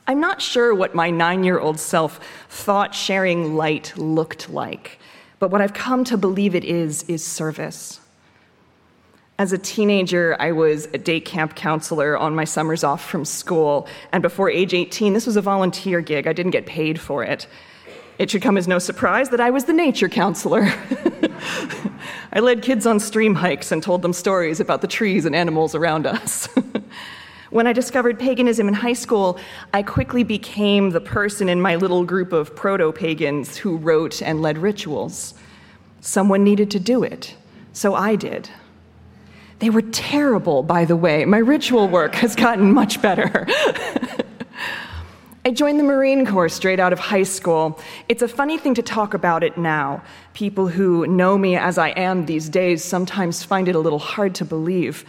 I'm 0.06 0.20
not 0.20 0.40
sure 0.40 0.74
what 0.74 0.94
my 0.94 1.10
nine 1.10 1.44
year 1.44 1.58
old 1.58 1.78
self 1.78 2.18
thought 2.48 2.94
sharing 2.94 3.54
light 3.54 3.92
looked 3.96 4.48
like, 4.50 4.98
but 5.38 5.50
what 5.50 5.60
I've 5.60 5.74
come 5.74 6.04
to 6.04 6.16
believe 6.16 6.54
it 6.54 6.64
is, 6.64 7.02
is 7.04 7.24
service. 7.24 8.00
As 9.38 9.52
a 9.52 9.58
teenager, 9.58 10.36
I 10.40 10.50
was 10.50 10.86
a 10.86 10.98
day 10.98 11.20
camp 11.20 11.54
counselor 11.54 12.18
on 12.18 12.34
my 12.34 12.44
summers 12.44 12.82
off 12.82 13.08
from 13.08 13.24
school, 13.24 13.86
and 14.12 14.20
before 14.20 14.50
age 14.50 14.74
18, 14.74 15.12
this 15.12 15.26
was 15.26 15.36
a 15.36 15.42
volunteer 15.42 16.00
gig. 16.00 16.26
I 16.26 16.32
didn't 16.32 16.50
get 16.50 16.66
paid 16.66 17.00
for 17.00 17.22
it. 17.22 17.46
It 18.18 18.30
should 18.30 18.42
come 18.42 18.56
as 18.56 18.66
no 18.66 18.80
surprise 18.80 19.28
that 19.28 19.40
I 19.40 19.50
was 19.50 19.66
the 19.66 19.72
nature 19.72 20.08
counselor. 20.08 20.62
I 22.32 22.40
led 22.40 22.62
kids 22.62 22.84
on 22.84 22.98
stream 22.98 23.36
hikes 23.36 23.70
and 23.70 23.80
told 23.80 24.02
them 24.02 24.12
stories 24.12 24.58
about 24.58 24.80
the 24.80 24.88
trees 24.88 25.24
and 25.24 25.36
animals 25.36 25.76
around 25.76 26.04
us. 26.04 26.48
when 27.50 27.66
I 27.66 27.72
discovered 27.72 28.18
paganism 28.18 28.68
in 28.68 28.74
high 28.74 28.92
school, 28.92 29.38
I 29.72 29.82
quickly 29.82 30.22
became 30.22 30.90
the 30.90 31.00
person 31.00 31.48
in 31.48 31.60
my 31.60 31.76
little 31.76 32.04
group 32.04 32.32
of 32.32 32.54
proto 32.54 32.92
pagans 32.92 33.56
who 33.56 33.76
wrote 33.76 34.20
and 34.20 34.42
led 34.42 34.58
rituals. 34.58 35.34
Someone 36.00 36.44
needed 36.44 36.70
to 36.72 36.80
do 36.80 37.02
it, 37.02 37.34
so 37.72 37.94
I 37.94 38.16
did. 38.16 38.50
They 39.60 39.70
were 39.70 39.82
terrible, 39.82 40.62
by 40.62 40.84
the 40.84 40.96
way. 40.96 41.24
My 41.24 41.38
ritual 41.38 41.88
work 41.88 42.14
has 42.16 42.36
gotten 42.36 42.72
much 42.72 43.02
better. 43.02 43.46
I 45.44 45.50
joined 45.50 45.80
the 45.80 45.84
Marine 45.84 46.26
Corps 46.26 46.50
straight 46.50 46.78
out 46.78 46.92
of 46.92 46.98
high 46.98 47.22
school. 47.22 47.80
It's 48.08 48.22
a 48.22 48.28
funny 48.28 48.58
thing 48.58 48.74
to 48.74 48.82
talk 48.82 49.14
about 49.14 49.42
it 49.42 49.56
now. 49.56 50.02
People 50.34 50.68
who 50.68 51.06
know 51.06 51.38
me 51.38 51.56
as 51.56 51.78
I 51.78 51.88
am 51.90 52.26
these 52.26 52.50
days 52.50 52.84
sometimes 52.84 53.42
find 53.42 53.66
it 53.66 53.74
a 53.74 53.78
little 53.78 53.98
hard 53.98 54.34
to 54.36 54.44
believe. 54.44 55.06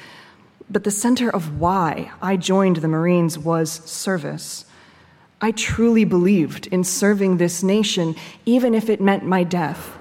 But 0.70 0.84
the 0.84 0.92
center 0.92 1.30
of 1.30 1.60
why 1.60 2.12
I 2.22 2.38
joined 2.38 2.78
the 2.78 2.88
Marines 2.88 3.38
was 3.38 3.72
service. 3.72 4.66
I 5.42 5.52
truly 5.52 6.06
believed 6.06 6.68
in 6.68 6.84
serving 6.84 7.38
this 7.38 7.64
nation, 7.64 8.16
even 8.46 8.76
if 8.76 8.90
it 8.90 9.02
meant 9.02 9.26
my 9.26 9.44
death. 9.44 9.98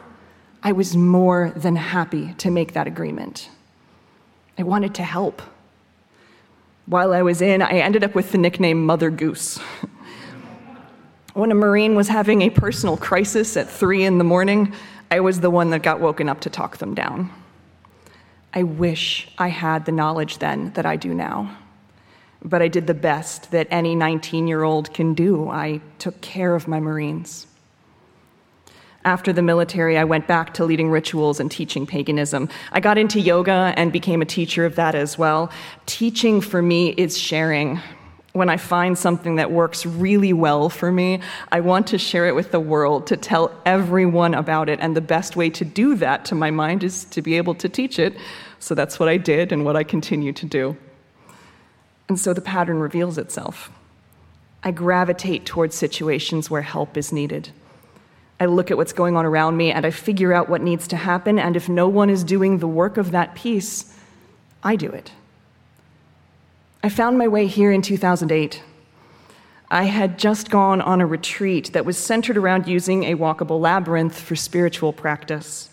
I 0.62 0.72
was 0.72 0.96
more 0.96 1.52
than 1.54 1.76
happy 1.76 2.34
to 2.38 2.50
make 2.50 2.72
that 2.72 2.86
agreement. 2.86 3.48
I 4.58 4.64
wanted 4.64 4.94
to 4.96 5.04
help. 5.04 5.40
While 6.86 7.12
I 7.12 7.22
was 7.22 7.40
in, 7.40 7.62
I 7.62 7.78
ended 7.78 8.02
up 8.02 8.14
with 8.14 8.32
the 8.32 8.38
nickname 8.38 8.84
Mother 8.84 9.10
Goose. 9.10 9.58
When 11.38 11.52
a 11.52 11.54
Marine 11.54 11.94
was 11.94 12.08
having 12.08 12.42
a 12.42 12.50
personal 12.50 12.96
crisis 12.96 13.56
at 13.56 13.70
three 13.70 14.04
in 14.04 14.18
the 14.18 14.24
morning, 14.24 14.74
I 15.08 15.20
was 15.20 15.38
the 15.38 15.50
one 15.50 15.70
that 15.70 15.84
got 15.84 16.00
woken 16.00 16.28
up 16.28 16.40
to 16.40 16.50
talk 16.50 16.78
them 16.78 16.96
down. 16.96 17.30
I 18.52 18.62
wish 18.62 19.28
I 19.38 19.48
had 19.48 19.84
the 19.84 19.92
knowledge 19.92 20.38
then 20.38 20.72
that 20.72 20.86
I 20.86 20.96
do 20.96 21.12
now. 21.14 21.56
But 22.42 22.62
I 22.62 22.68
did 22.68 22.86
the 22.86 22.94
best 22.94 23.50
that 23.50 23.66
any 23.70 23.94
19 23.94 24.46
year 24.46 24.62
old 24.62 24.94
can 24.94 25.14
do. 25.14 25.48
I 25.48 25.80
took 25.98 26.20
care 26.20 26.54
of 26.54 26.68
my 26.68 26.80
Marines. 26.80 27.46
After 29.04 29.32
the 29.32 29.42
military, 29.42 29.96
I 29.96 30.04
went 30.04 30.26
back 30.26 30.54
to 30.54 30.64
leading 30.64 30.90
rituals 30.90 31.40
and 31.40 31.50
teaching 31.50 31.86
paganism. 31.86 32.48
I 32.72 32.80
got 32.80 32.98
into 32.98 33.20
yoga 33.20 33.72
and 33.76 33.92
became 33.92 34.20
a 34.22 34.26
teacher 34.26 34.66
of 34.66 34.74
that 34.76 34.94
as 34.94 35.16
well. 35.16 35.50
Teaching 35.86 36.40
for 36.40 36.60
me 36.60 36.90
is 36.90 37.16
sharing. 37.16 37.80
When 38.38 38.48
I 38.48 38.56
find 38.56 38.96
something 38.96 39.34
that 39.34 39.50
works 39.50 39.84
really 39.84 40.32
well 40.32 40.70
for 40.70 40.92
me, 40.92 41.20
I 41.50 41.58
want 41.58 41.88
to 41.88 41.98
share 41.98 42.28
it 42.28 42.36
with 42.36 42.52
the 42.52 42.60
world, 42.60 43.08
to 43.08 43.16
tell 43.16 43.50
everyone 43.66 44.32
about 44.32 44.68
it. 44.68 44.78
And 44.80 44.96
the 44.96 45.00
best 45.00 45.34
way 45.34 45.50
to 45.50 45.64
do 45.64 45.96
that, 45.96 46.24
to 46.26 46.36
my 46.36 46.52
mind, 46.52 46.84
is 46.84 47.04
to 47.06 47.20
be 47.20 47.36
able 47.36 47.56
to 47.56 47.68
teach 47.68 47.98
it. 47.98 48.16
So 48.60 48.76
that's 48.76 49.00
what 49.00 49.08
I 49.08 49.16
did 49.16 49.50
and 49.50 49.64
what 49.64 49.74
I 49.74 49.82
continue 49.82 50.32
to 50.34 50.46
do. 50.46 50.76
And 52.08 52.16
so 52.16 52.32
the 52.32 52.40
pattern 52.40 52.78
reveals 52.78 53.18
itself. 53.18 53.72
I 54.62 54.70
gravitate 54.70 55.44
towards 55.44 55.74
situations 55.74 56.48
where 56.48 56.62
help 56.62 56.96
is 56.96 57.10
needed. 57.10 57.50
I 58.38 58.46
look 58.46 58.70
at 58.70 58.76
what's 58.76 58.92
going 58.92 59.16
on 59.16 59.26
around 59.26 59.56
me 59.56 59.72
and 59.72 59.84
I 59.84 59.90
figure 59.90 60.32
out 60.32 60.48
what 60.48 60.62
needs 60.62 60.86
to 60.88 60.96
happen. 60.96 61.40
And 61.40 61.56
if 61.56 61.68
no 61.68 61.88
one 61.88 62.08
is 62.08 62.22
doing 62.22 62.58
the 62.58 62.68
work 62.68 62.98
of 62.98 63.10
that 63.10 63.34
piece, 63.34 63.98
I 64.62 64.76
do 64.76 64.90
it. 64.90 65.10
I 66.80 66.88
found 66.88 67.18
my 67.18 67.26
way 67.26 67.48
here 67.48 67.72
in 67.72 67.82
2008. 67.82 68.62
I 69.68 69.84
had 69.84 70.16
just 70.16 70.48
gone 70.48 70.80
on 70.80 71.00
a 71.00 71.06
retreat 71.06 71.72
that 71.72 71.84
was 71.84 71.98
centered 71.98 72.36
around 72.36 72.68
using 72.68 73.02
a 73.04 73.16
walkable 73.16 73.60
labyrinth 73.60 74.18
for 74.18 74.36
spiritual 74.36 74.92
practice. 74.92 75.70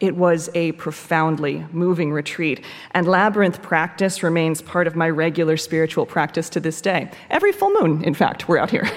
It 0.00 0.16
was 0.16 0.50
a 0.54 0.72
profoundly 0.72 1.64
moving 1.70 2.12
retreat, 2.12 2.64
and 2.90 3.06
labyrinth 3.06 3.62
practice 3.62 4.24
remains 4.24 4.60
part 4.60 4.88
of 4.88 4.96
my 4.96 5.08
regular 5.08 5.56
spiritual 5.56 6.04
practice 6.04 6.50
to 6.50 6.60
this 6.60 6.80
day. 6.80 7.12
Every 7.30 7.52
full 7.52 7.70
moon, 7.80 8.02
in 8.02 8.12
fact, 8.12 8.48
we're 8.48 8.58
out 8.58 8.70
here. 8.70 8.90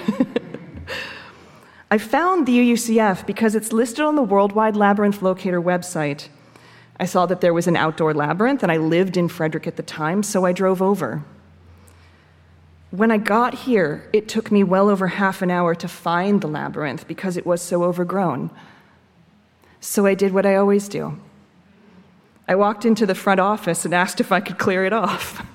I 1.90 1.98
found 1.98 2.46
the 2.46 2.58
UUCF 2.58 3.24
because 3.26 3.54
it's 3.54 3.72
listed 3.72 4.00
on 4.00 4.16
the 4.16 4.22
Worldwide 4.22 4.76
Labyrinth 4.76 5.22
Locator 5.22 5.62
website. 5.62 6.28
I 7.00 7.06
saw 7.06 7.26
that 7.26 7.40
there 7.40 7.54
was 7.54 7.66
an 7.66 7.76
outdoor 7.76 8.12
labyrinth, 8.12 8.62
and 8.62 8.72
I 8.72 8.76
lived 8.76 9.16
in 9.16 9.28
Frederick 9.28 9.66
at 9.66 9.76
the 9.76 9.82
time, 9.82 10.22
so 10.22 10.44
I 10.44 10.52
drove 10.52 10.82
over. 10.82 11.22
When 12.90 13.10
I 13.10 13.18
got 13.18 13.54
here, 13.54 14.08
it 14.12 14.28
took 14.28 14.50
me 14.50 14.64
well 14.64 14.88
over 14.88 15.08
half 15.08 15.42
an 15.42 15.50
hour 15.50 15.74
to 15.74 15.88
find 15.88 16.40
the 16.40 16.48
labyrinth 16.48 17.06
because 17.06 17.36
it 17.36 17.46
was 17.46 17.60
so 17.60 17.84
overgrown. 17.84 18.50
So 19.80 20.06
I 20.06 20.14
did 20.14 20.32
what 20.32 20.46
I 20.46 20.56
always 20.56 20.88
do 20.88 21.20
I 22.50 22.54
walked 22.54 22.86
into 22.86 23.04
the 23.04 23.14
front 23.14 23.40
office 23.40 23.84
and 23.84 23.92
asked 23.92 24.20
if 24.20 24.32
I 24.32 24.40
could 24.40 24.56
clear 24.56 24.86
it 24.86 24.94
off. 24.94 25.46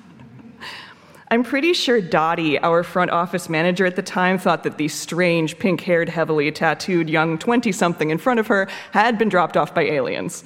I'm 1.30 1.42
pretty 1.42 1.72
sure 1.72 2.00
Dottie, 2.00 2.56
our 2.60 2.84
front 2.84 3.10
office 3.10 3.48
manager 3.48 3.84
at 3.84 3.96
the 3.96 4.02
time, 4.02 4.38
thought 4.38 4.62
that 4.62 4.78
the 4.78 4.86
strange, 4.86 5.58
pink 5.58 5.80
haired, 5.80 6.08
heavily 6.08 6.52
tattooed 6.52 7.10
young 7.10 7.36
20 7.36 7.72
something 7.72 8.10
in 8.10 8.18
front 8.18 8.38
of 8.38 8.46
her 8.46 8.68
had 8.92 9.18
been 9.18 9.28
dropped 9.28 9.56
off 9.56 9.74
by 9.74 9.82
aliens. 9.82 10.44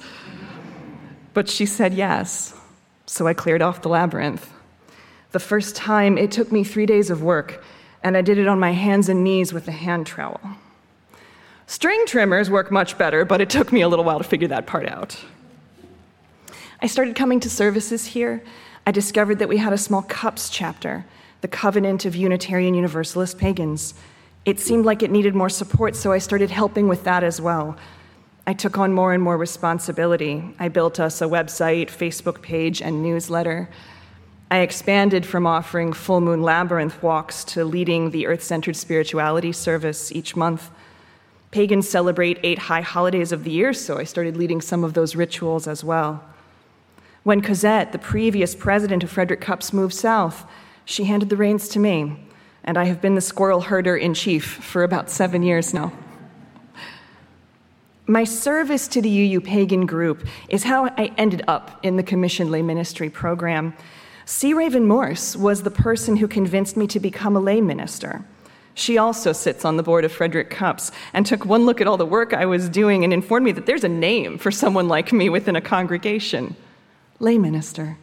But 1.33 1.49
she 1.49 1.65
said 1.65 1.93
yes, 1.93 2.53
so 3.05 3.27
I 3.27 3.33
cleared 3.33 3.61
off 3.61 3.81
the 3.81 3.89
labyrinth. 3.89 4.51
The 5.31 5.39
first 5.39 5.75
time, 5.75 6.17
it 6.17 6.31
took 6.31 6.51
me 6.51 6.63
three 6.63 6.85
days 6.85 7.09
of 7.09 7.21
work, 7.21 7.63
and 8.03 8.17
I 8.17 8.21
did 8.21 8.37
it 8.37 8.47
on 8.47 8.59
my 8.59 8.71
hands 8.71 9.09
and 9.09 9.23
knees 9.23 9.53
with 9.53 9.67
a 9.67 9.71
hand 9.71 10.07
trowel. 10.07 10.39
String 11.67 12.05
trimmers 12.07 12.49
work 12.49 12.71
much 12.71 12.97
better, 12.97 13.25
but 13.25 13.41
it 13.41 13.49
took 13.49 13.71
me 13.71 13.81
a 13.81 13.87
little 13.87 14.05
while 14.05 14.17
to 14.17 14.23
figure 14.23 14.47
that 14.47 14.65
part 14.65 14.87
out. 14.87 15.17
I 16.81 16.87
started 16.87 17.15
coming 17.15 17.39
to 17.41 17.49
services 17.49 18.05
here 18.05 18.41
I 18.89 18.91
discovered 18.91 19.37
that 19.37 19.49
we 19.49 19.57
had 19.57 19.71
a 19.71 19.77
small 19.77 20.01
CUUPS 20.01 20.49
chapter, 20.49 21.05
the 21.41 21.47
Covenant 21.47 22.05
of 22.05 22.15
Unitarian 22.15 22.73
Universalist 22.73 23.37
Pagans. 23.37 23.93
It 24.45 24.59
seemed 24.59 24.83
like 24.83 25.03
it 25.03 25.11
needed 25.11 25.35
more 25.35 25.47
support, 25.47 25.95
so 25.95 26.11
I 26.11 26.17
started 26.17 26.49
helping 26.49 26.87
with 26.87 27.03
that 27.03 27.23
as 27.23 27.39
well. 27.39 27.77
I 28.49 28.53
took 28.53 28.79
on 28.79 28.93
more 28.93 29.13
and 29.13 29.21
more 29.21 29.37
responsibility. 29.37 30.55
I 30.57 30.69
built 30.69 30.99
us 30.99 31.21
a 31.21 31.25
website, 31.25 31.91
Facebook 31.91 32.41
page, 32.41 32.81
and 32.81 33.03
newsletter. 33.03 33.69
I 34.49 34.61
expanded 34.61 35.23
from 35.23 35.45
offering 35.45 35.93
full 35.93 36.19
moon 36.19 36.41
labyrinth 36.41 37.03
walks 37.03 37.43
to 37.43 37.63
leading 37.63 38.09
the 38.09 38.25
earth 38.25 38.41
centered 38.41 38.75
spirituality 38.75 39.51
service 39.51 40.11
each 40.11 40.35
month. 40.35 40.71
Pagans 41.51 41.87
celebrate 41.87 42.39
eight 42.41 42.57
high 42.57 42.81
holidays 42.81 43.31
of 43.31 43.43
the 43.43 43.51
year, 43.51 43.71
so 43.71 43.99
I 43.99 44.03
started 44.03 44.35
leading 44.35 44.61
some 44.61 44.83
of 44.83 44.95
those 44.95 45.15
rituals 45.15 45.67
as 45.67 45.83
well. 45.83 46.23
When 47.21 47.41
Cosette, 47.41 47.91
the 47.91 47.99
previous 47.99 48.55
president 48.55 49.03
of 49.03 49.11
Frederick 49.11 49.41
CUUPS, 49.41 49.73
moved 49.73 49.93
south, 49.93 50.43
she 50.85 51.03
handed 51.03 51.29
the 51.29 51.37
reins 51.37 51.69
to 51.69 51.77
me, 51.77 52.25
and 52.63 52.79
I 52.79 52.85
have 52.85 52.99
been 52.99 53.13
the 53.13 53.21
squirrel 53.21 53.61
herder 53.61 53.95
in 53.95 54.15
chief 54.15 54.43
for 54.43 54.81
about 54.81 55.11
seven 55.11 55.43
years 55.43 55.71
now. 55.71 55.91
My 58.09 58.23
service 58.23 58.87
to 58.87 59.03
the 59.03 59.21
UU 59.21 59.41
Pagan 59.41 59.85
group 59.85 60.25
is 60.49 60.63
how 60.63 60.85
I 60.85 61.13
ended 61.15 61.43
up 61.47 61.79
in 61.83 61.95
the 61.95 62.01
Commission 62.01 62.49
Lay 62.49 62.63
Ministry 62.63 63.07
program. 63.07 63.75
C. 64.25 64.55
Raven 64.55 64.87
Morse 64.87 65.35
was 65.35 65.61
the 65.61 65.69
person 65.69 66.15
who 66.15 66.27
convinced 66.27 66.75
me 66.75 66.87
to 66.87 66.99
become 66.99 67.35
a 67.35 67.39
lay 67.39 67.61
minister. 67.61 68.25
She 68.73 68.97
also 68.97 69.31
sits 69.31 69.63
on 69.63 69.77
the 69.77 69.83
board 69.83 70.05
of 70.05 70.11
Frederick 70.11 70.49
CUUPS 70.49 70.91
and 71.13 71.23
took 71.23 71.45
one 71.45 71.67
look 71.67 71.81
at 71.81 71.87
all 71.87 71.97
the 71.97 72.05
work 72.05 72.33
I 72.33 72.47
was 72.47 72.67
doing 72.67 73.03
and 73.03 73.13
informed 73.13 73.45
me 73.45 73.51
that 73.51 73.67
there's 73.67 73.83
a 73.83 73.89
name 73.89 74.39
for 74.39 74.49
someone 74.49 74.87
like 74.87 75.13
me 75.13 75.29
within 75.29 75.55
a 75.55 75.61
congregation 75.61 76.55
lay 77.19 77.37
minister. 77.37 77.99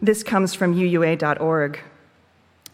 This 0.00 0.22
comes 0.22 0.54
from 0.54 0.74
UUA.org. 0.74 1.80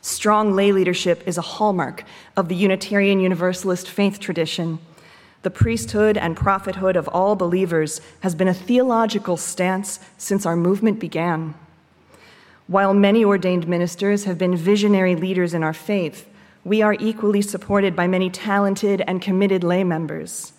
Strong 0.01 0.55
lay 0.55 0.71
leadership 0.71 1.25
is 1.27 1.39
a 1.39 1.43
hallmark 1.43 2.05
of 2.37 2.47
the 2.47 2.55
Unitarian 2.55 3.19
Universalist 3.19 3.89
faith 3.89 4.21
tradition. 4.21 4.79
The 5.43 5.51
priesthood 5.51 6.17
and 6.17 6.37
prophethood 6.37 6.95
of 6.95 7.09
all 7.09 7.35
believers 7.35 8.01
has 8.21 8.35
been 8.35 8.47
a 8.47 8.55
theological 8.55 9.37
stance 9.37 9.99
since 10.17 10.47
our 10.47 10.55
movement 10.55 11.01
began. 11.01 11.55
While 12.69 12.95
many 12.95 13.25
ordained 13.25 13.67
ministers 13.67 14.25
have 14.25 14.39
been 14.39 14.55
visionary 14.55 15.17
leaders 15.17 15.53
in 15.53 15.65
our 15.65 15.73
faith, 15.73 16.29
we 16.65 16.81
are 16.81 16.95
equally 17.01 17.43
supported 17.43 17.97
by 17.97 18.07
many 18.07 18.31
talented 18.31 19.03
and 19.09 19.21
committed 19.21 19.65
lay 19.65 19.83
members. 19.83 20.53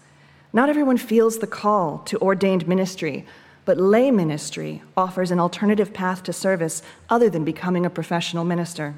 Not 0.52 0.68
everyone 0.68 0.98
feels 0.98 1.40
the 1.40 1.48
call 1.48 2.00
to 2.00 2.20
ordained 2.20 2.68
ministry, 2.68 3.26
but 3.64 3.78
lay 3.78 4.12
ministry 4.12 4.84
offers 4.98 5.32
an 5.32 5.40
alternative 5.40 5.94
path 5.94 6.24
to 6.24 6.34
service 6.34 6.84
other 7.10 7.30
than 7.30 7.46
becoming 7.46 7.86
a 7.86 7.90
professional 7.90 8.44
minister. 8.44 8.96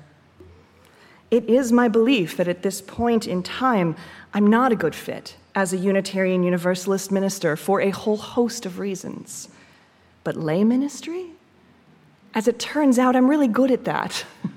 It 1.30 1.48
is 1.48 1.72
my 1.72 1.88
belief 1.88 2.36
that 2.38 2.48
at 2.48 2.64
this 2.64 2.82
point 2.82 3.28
in 3.28 3.44
time, 3.44 3.96
I'm 4.34 4.48
not 4.48 4.72
a 4.72 4.76
good 4.76 4.96
fit 4.96 5.36
as 5.56 5.72
a 5.72 5.78
Unitarian 5.78 6.44
Universalist 6.44 7.12
minister 7.12 7.56
for 7.56 7.82
a 7.82 7.90
whole 7.90 8.18
host 8.18 8.66
of 8.66 8.78
reasons. 8.78 9.48
But 10.26 10.36
lay 10.36 10.64
ministry? 10.64 11.32
As 12.34 12.48
it 12.50 12.60
turns 12.60 13.00
out, 13.00 13.16
I'm 13.16 13.30
really 13.30 13.48
good 13.48 13.72
at 13.72 13.86
that. 13.86 14.26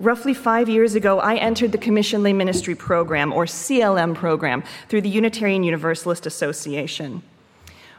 Roughly 0.00 0.34
five 0.34 0.68
years 0.68 0.94
ago, 0.94 1.18
I 1.18 1.36
entered 1.36 1.72
the 1.72 1.78
Commission 1.78 2.22
Lay 2.22 2.32
Ministry 2.34 2.74
Program, 2.74 3.32
or 3.32 3.46
CLM 3.46 4.14
program, 4.14 4.62
through 4.88 5.02
the 5.02 5.08
Unitarian 5.08 5.62
Universalist 5.62 6.26
Association. 6.26 7.22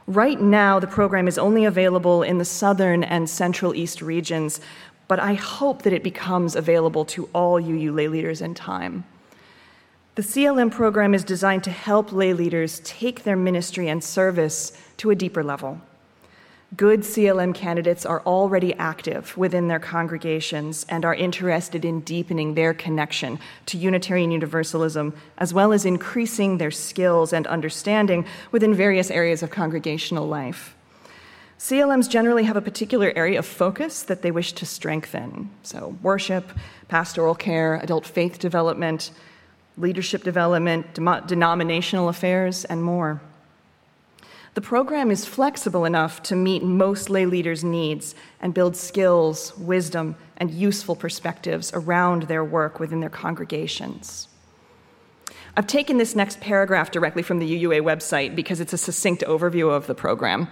Right 0.08 0.40
now, 0.40 0.80
the 0.80 0.88
program 0.88 1.28
is 1.28 1.38
only 1.38 1.66
available 1.66 2.24
in 2.24 2.38
the 2.38 2.46
southern 2.46 3.04
and 3.04 3.30
central 3.30 3.76
east 3.76 4.02
regions, 4.02 4.60
but 5.08 5.20
I 5.20 5.34
hope 5.34 5.84
that 5.84 5.94
it 5.94 6.04
becomes 6.04 6.56
available 6.56 7.06
to 7.06 7.30
all 7.34 7.60
UU 7.60 7.92
lay 7.92 8.08
leaders 8.08 8.42
in 8.42 8.54
time. 8.54 9.04
The 10.16 10.24
CLM 10.24 10.72
program 10.72 11.14
is 11.14 11.24
designed 11.24 11.64
to 11.64 11.72
help 11.72 12.12
lay 12.12 12.34
leaders 12.34 12.82
take 12.84 13.24
their 13.24 13.38
ministry 13.38 13.88
and 13.88 14.04
service 14.04 14.74
to 14.98 15.10
a 15.10 15.16
deeper 15.16 15.42
level. 15.42 15.80
Good 16.76 17.02
CLM 17.02 17.56
candidates 17.56 18.06
are 18.06 18.22
already 18.26 18.74
active 18.74 19.38
within 19.38 19.70
their 19.70 19.80
congregations 19.80 20.86
and 20.90 21.06
are 21.06 21.16
interested 21.16 21.86
in 21.86 22.02
deepening 22.02 22.56
their 22.56 22.74
connection 22.74 23.40
to 23.68 23.78
Unitarian 23.78 24.32
Universalism, 24.32 25.14
as 25.38 25.54
well 25.54 25.72
as 25.72 25.86
increasing 25.86 26.58
their 26.58 26.72
skills 26.72 27.32
and 27.32 27.48
understanding 27.48 28.26
within 28.52 28.74
various 28.74 29.12
areas 29.12 29.42
of 29.42 29.50
congregational 29.50 30.28
life. 30.28 30.76
CLMs 31.58 32.10
generally 32.10 32.44
have 32.44 32.58
a 32.58 32.62
particular 32.62 33.14
area 33.16 33.40
of 33.40 33.46
focus 33.46 34.04
that 34.04 34.24
they 34.24 34.32
wish 34.32 34.52
to 34.54 34.66
strengthen. 34.66 35.50
So, 35.64 35.96
worship, 36.02 36.52
pastoral 36.90 37.36
care, 37.36 37.76
adult 37.76 38.06
faith 38.06 38.40
development, 38.40 39.12
leadership 39.78 40.24
development, 40.24 40.94
denominational 40.94 42.10
affairs, 42.10 42.66
and 42.66 42.84
more. 42.84 43.22
The 44.54 44.62
program 44.62 45.12
is 45.12 45.26
flexible 45.26 45.86
enough 45.86 46.22
to 46.24 46.36
meet 46.36 46.62
most 46.62 47.10
lay 47.10 47.26
leaders' 47.26 47.64
needs 47.64 48.16
and 48.42 48.54
build 48.54 48.76
skills, 48.76 49.58
wisdom, 49.58 50.16
and 50.36 50.52
useful 50.52 50.96
perspectives 50.96 51.72
around 51.74 52.24
their 52.24 52.44
work 52.44 52.80
within 52.80 53.00
their 53.00 53.10
congregations. 53.10 54.28
I've 55.56 55.68
taken 55.68 55.98
this 55.98 56.16
next 56.16 56.42
paragraph 56.42 56.92
directly 56.92 57.24
from 57.24 57.40
the 57.40 57.64
UUA 57.64 57.82
website 57.82 58.36
because 58.36 58.60
it's 58.60 58.74
a 58.74 58.78
succinct 58.78 59.24
overview 59.26 59.70
of 59.70 59.88
the 59.88 59.96
program. 59.96 60.50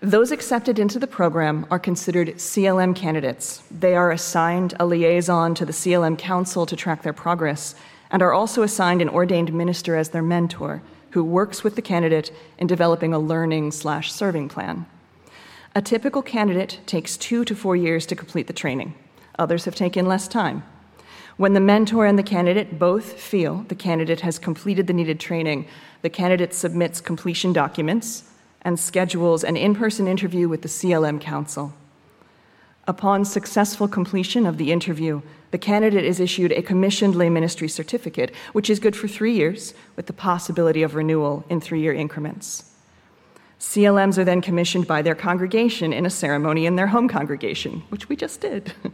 Those 0.00 0.30
accepted 0.30 0.78
into 0.78 0.98
the 0.98 1.06
program 1.06 1.66
are 1.70 1.78
considered 1.78 2.28
CLM 2.36 2.94
candidates. 2.94 3.62
They 3.70 3.96
are 3.96 4.12
assigned 4.12 4.74
a 4.78 4.86
liaison 4.86 5.54
to 5.56 5.64
the 5.64 5.72
CLM 5.72 6.18
Council 6.18 6.66
to 6.66 6.76
track 6.76 7.02
their 7.02 7.12
progress 7.12 7.74
and 8.10 8.22
are 8.22 8.32
also 8.32 8.62
assigned 8.62 9.02
an 9.02 9.08
ordained 9.08 9.52
minister 9.52 9.96
as 9.96 10.10
their 10.10 10.22
mentor 10.22 10.82
who 11.10 11.24
works 11.24 11.64
with 11.64 11.76
the 11.76 11.82
candidate 11.82 12.30
in 12.58 12.66
developing 12.66 13.12
a 13.12 13.18
learning 13.18 13.70
slash 13.70 14.12
serving 14.12 14.48
plan. 14.48 14.86
A 15.74 15.82
typical 15.82 16.22
candidate 16.22 16.80
takes 16.86 17.16
two 17.16 17.44
to 17.44 17.54
four 17.54 17.76
years 17.76 18.06
to 18.06 18.16
complete 18.16 18.46
the 18.46 18.52
training. 18.52 18.94
Others 19.38 19.64
have 19.66 19.74
taken 19.74 20.06
less 20.06 20.28
time. 20.28 20.62
When 21.36 21.52
the 21.52 21.60
mentor 21.60 22.06
and 22.06 22.18
the 22.18 22.22
candidate 22.22 22.78
both 22.78 23.20
feel 23.20 23.66
the 23.68 23.74
candidate 23.74 24.20
has 24.22 24.38
completed 24.38 24.86
the 24.86 24.94
needed 24.94 25.20
training, 25.20 25.66
the 26.00 26.08
candidate 26.08 26.54
submits 26.54 27.02
completion 27.02 27.52
documents 27.52 28.24
and 28.62 28.80
schedules 28.80 29.44
an 29.44 29.56
in 29.56 29.74
person 29.74 30.08
interview 30.08 30.48
with 30.48 30.62
the 30.62 30.68
CLM 30.68 31.20
Council. 31.20 31.74
Upon 32.88 33.24
successful 33.24 33.88
completion 33.88 34.46
of 34.46 34.58
the 34.58 34.70
interview, 34.70 35.22
the 35.50 35.58
candidate 35.58 36.04
is 36.04 36.20
issued 36.20 36.52
a 36.52 36.62
commissioned 36.62 37.16
lay 37.16 37.28
ministry 37.28 37.68
certificate, 37.68 38.32
which 38.52 38.70
is 38.70 38.78
good 38.78 38.94
for 38.94 39.08
three 39.08 39.34
years, 39.34 39.74
with 39.96 40.06
the 40.06 40.12
possibility 40.12 40.82
of 40.82 40.94
renewal 40.94 41.44
in 41.48 41.60
three 41.60 41.80
year 41.80 41.92
increments. 41.92 42.72
CLMs 43.58 44.18
are 44.18 44.24
then 44.24 44.40
commissioned 44.40 44.86
by 44.86 45.02
their 45.02 45.14
congregation 45.14 45.92
in 45.92 46.06
a 46.06 46.10
ceremony 46.10 46.66
in 46.66 46.76
their 46.76 46.88
home 46.88 47.08
congregation, 47.08 47.82
which 47.88 48.08
we 48.08 48.14
just 48.14 48.40
did. 48.40 48.72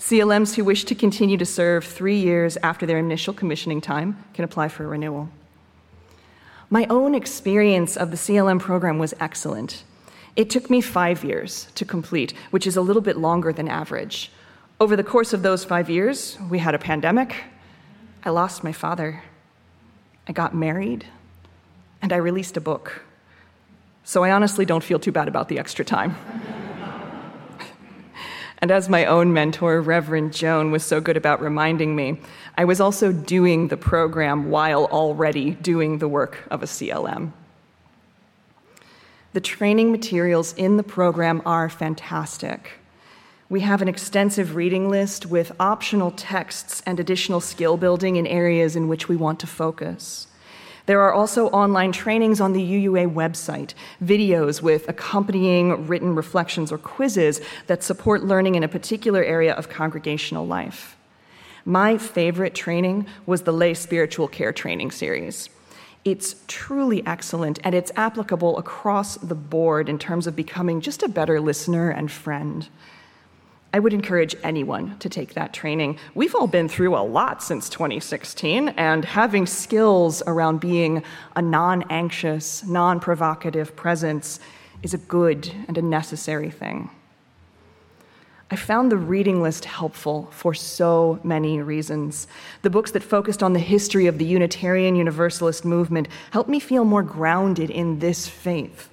CLMs 0.00 0.54
who 0.54 0.64
wish 0.64 0.84
to 0.84 0.94
continue 0.94 1.36
to 1.36 1.46
serve 1.46 1.84
three 1.84 2.18
years 2.18 2.56
after 2.62 2.84
their 2.84 2.98
initial 2.98 3.32
commissioning 3.32 3.80
time 3.80 4.24
can 4.34 4.44
apply 4.44 4.68
for 4.68 4.84
a 4.84 4.88
renewal. 4.88 5.28
My 6.68 6.86
own 6.90 7.14
experience 7.14 7.96
of 7.96 8.10
the 8.10 8.16
CLM 8.16 8.58
program 8.58 8.98
was 8.98 9.14
excellent. 9.20 9.84
It 10.36 10.50
took 10.50 10.68
me 10.68 10.80
five 10.80 11.22
years 11.22 11.68
to 11.76 11.84
complete, 11.84 12.34
which 12.50 12.66
is 12.66 12.76
a 12.76 12.82
little 12.82 13.02
bit 13.02 13.16
longer 13.16 13.52
than 13.52 13.68
average. 13.68 14.32
Over 14.80 14.96
the 14.96 15.04
course 15.04 15.32
of 15.32 15.42
those 15.42 15.64
five 15.64 15.88
years, 15.88 16.36
we 16.50 16.58
had 16.58 16.74
a 16.74 16.78
pandemic. 16.78 17.36
I 18.24 18.30
lost 18.30 18.64
my 18.64 18.72
father. 18.72 19.22
I 20.26 20.32
got 20.32 20.54
married. 20.54 21.06
And 22.02 22.12
I 22.12 22.16
released 22.16 22.56
a 22.56 22.60
book. 22.60 23.04
So 24.02 24.24
I 24.24 24.32
honestly 24.32 24.64
don't 24.64 24.82
feel 24.82 24.98
too 24.98 25.12
bad 25.12 25.28
about 25.28 25.48
the 25.48 25.60
extra 25.60 25.84
time. 25.84 26.16
and 28.58 28.72
as 28.72 28.88
my 28.88 29.06
own 29.06 29.32
mentor, 29.32 29.80
Reverend 29.80 30.34
Joan, 30.34 30.72
was 30.72 30.82
so 30.82 31.00
good 31.00 31.16
about 31.16 31.40
reminding 31.40 31.94
me, 31.94 32.20
I 32.58 32.64
was 32.64 32.80
also 32.80 33.12
doing 33.12 33.68
the 33.68 33.76
program 33.76 34.50
while 34.50 34.86
already 34.86 35.52
doing 35.52 35.98
the 35.98 36.08
work 36.08 36.38
of 36.50 36.62
a 36.64 36.66
CLM. 36.66 37.32
The 39.34 39.40
training 39.40 39.90
materials 39.90 40.52
in 40.52 40.76
the 40.76 40.84
program 40.84 41.42
are 41.44 41.68
fantastic. 41.68 42.70
We 43.48 43.62
have 43.62 43.82
an 43.82 43.88
extensive 43.88 44.54
reading 44.54 44.88
list 44.88 45.26
with 45.26 45.50
optional 45.58 46.12
texts 46.12 46.84
and 46.86 47.00
additional 47.00 47.40
skill 47.40 47.76
building 47.76 48.14
in 48.14 48.28
areas 48.28 48.76
in 48.76 48.86
which 48.86 49.08
we 49.08 49.16
want 49.16 49.40
to 49.40 49.48
focus. 49.48 50.28
There 50.86 51.00
are 51.00 51.12
also 51.12 51.48
online 51.48 51.90
trainings 51.90 52.40
on 52.40 52.52
the 52.52 52.62
UUA 52.62 53.12
website, 53.12 53.74
videos 54.00 54.62
with 54.62 54.88
accompanying 54.88 55.88
written 55.88 56.14
reflections 56.14 56.70
or 56.70 56.78
quizzes 56.78 57.40
that 57.66 57.82
support 57.82 58.22
learning 58.22 58.54
in 58.54 58.62
a 58.62 58.68
particular 58.68 59.24
area 59.24 59.54
of 59.54 59.68
congregational 59.68 60.46
life. 60.46 60.96
My 61.64 61.98
favorite 61.98 62.54
training 62.54 63.06
was 63.26 63.42
the 63.42 63.52
Lay 63.52 63.74
Spiritual 63.74 64.28
Care 64.28 64.52
Training 64.52 64.92
Series. 64.92 65.50
It's 66.04 66.36
truly 66.48 67.04
excellent 67.06 67.58
and 67.64 67.74
it's 67.74 67.90
applicable 67.96 68.58
across 68.58 69.16
the 69.16 69.34
board 69.34 69.88
in 69.88 69.98
terms 69.98 70.26
of 70.26 70.36
becoming 70.36 70.82
just 70.82 71.02
a 71.02 71.08
better 71.08 71.40
listener 71.40 71.90
and 71.90 72.10
friend. 72.10 72.68
I 73.72 73.80
would 73.80 73.92
encourage 73.92 74.36
anyone 74.44 74.98
to 75.00 75.08
take 75.08 75.34
that 75.34 75.52
training. 75.52 75.98
We've 76.14 76.34
all 76.34 76.46
been 76.46 76.68
through 76.68 76.94
a 76.96 77.02
lot 77.02 77.42
since 77.42 77.68
2016, 77.68 78.68
and 78.68 79.04
having 79.04 79.46
skills 79.46 80.22
around 80.28 80.60
being 80.60 81.02
a 81.34 81.42
non 81.42 81.82
anxious, 81.90 82.64
non 82.64 83.00
provocative 83.00 83.74
presence 83.74 84.38
is 84.84 84.94
a 84.94 84.98
good 84.98 85.50
and 85.66 85.76
a 85.76 85.82
necessary 85.82 86.50
thing. 86.50 86.88
I 88.54 88.56
found 88.56 88.92
the 88.92 88.96
reading 88.96 89.42
list 89.42 89.64
helpful 89.64 90.28
for 90.30 90.54
so 90.54 91.18
many 91.24 91.60
reasons. 91.60 92.28
The 92.62 92.70
books 92.70 92.92
that 92.92 93.02
focused 93.02 93.42
on 93.42 93.52
the 93.52 93.58
history 93.58 94.06
of 94.06 94.18
the 94.18 94.24
Unitarian 94.24 94.94
Universalist 94.94 95.64
movement 95.64 96.06
helped 96.30 96.48
me 96.48 96.60
feel 96.60 96.84
more 96.84 97.02
grounded 97.02 97.68
in 97.68 97.98
this 97.98 98.28
faith. 98.28 98.90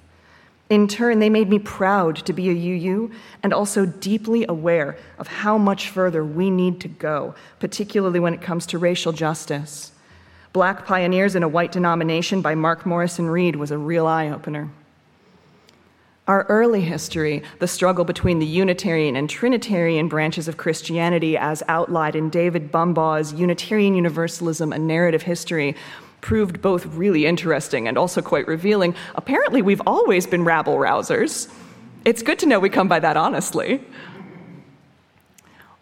In 0.68 0.88
turn, 0.88 1.20
they 1.20 1.30
made 1.30 1.48
me 1.48 1.60
proud 1.60 2.16
to 2.26 2.32
be 2.32 2.48
a 2.48 2.52
UU 2.52 3.12
and 3.44 3.54
also 3.54 3.86
deeply 3.86 4.44
aware 4.48 4.96
of 5.16 5.28
how 5.28 5.58
much 5.58 5.90
further 5.90 6.24
we 6.24 6.50
need 6.50 6.80
to 6.80 6.88
go, 6.88 7.36
particularly 7.60 8.18
when 8.18 8.34
it 8.34 8.42
comes 8.42 8.66
to 8.66 8.78
racial 8.78 9.12
justice. 9.12 9.92
Black 10.52 10.84
Pioneers 10.84 11.36
in 11.36 11.44
a 11.44 11.48
White 11.48 11.70
Denomination 11.70 12.42
by 12.42 12.56
Mark 12.56 12.84
Morrison 12.84 13.28
Reed 13.28 13.54
was 13.54 13.70
a 13.70 13.78
real 13.78 14.08
eye 14.08 14.28
opener. 14.28 14.70
Our 16.28 16.46
early 16.48 16.82
history, 16.82 17.42
the 17.58 17.66
struggle 17.66 18.04
between 18.04 18.38
the 18.38 18.46
Unitarian 18.46 19.16
and 19.16 19.28
Trinitarian 19.28 20.06
branches 20.06 20.46
of 20.46 20.56
Christianity, 20.56 21.36
as 21.36 21.64
outlined 21.66 22.14
in 22.14 22.30
David 22.30 22.70
Bumbaugh's 22.70 23.32
Unitarian 23.32 23.96
Universalism, 23.96 24.72
a 24.72 24.78
Narrative 24.78 25.22
History, 25.22 25.74
proved 26.20 26.62
both 26.62 26.86
really 26.86 27.26
interesting 27.26 27.88
and 27.88 27.98
also 27.98 28.22
quite 28.22 28.46
revealing. 28.46 28.94
Apparently, 29.16 29.62
we've 29.62 29.82
always 29.84 30.24
been 30.24 30.44
rabble 30.44 30.76
rousers. 30.76 31.52
It's 32.04 32.22
good 32.22 32.38
to 32.38 32.46
know 32.46 32.60
we 32.60 32.70
come 32.70 32.86
by 32.86 33.00
that 33.00 33.16
honestly. 33.16 33.84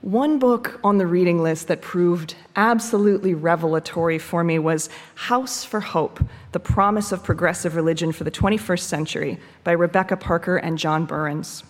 One 0.03 0.39
book 0.39 0.81
on 0.83 0.97
the 0.97 1.07
reading 1.07 1.43
list 1.43 1.69
that 1.69 1.83
proved 1.83 2.35
absolutely 2.57 3.35
revelatory 3.35 4.19
for 4.19 4.43
me 4.43 4.59
was 4.59 4.89
House 5.15 5.63
for 5.63 5.81
Hope 5.81 6.25
The 6.53 6.59
Promise 6.59 7.13
of 7.13 7.23
Progressive 7.23 7.77
Religion 7.77 8.11
for 8.11 8.25
the 8.25 8.31
21st 8.31 8.81
Century 8.81 9.39
by 9.63 9.73
Rebecca 9.73 10.17
Parker 10.17 10.57
and 10.57 10.79
John 10.79 11.07
Buehrens. 11.07 11.65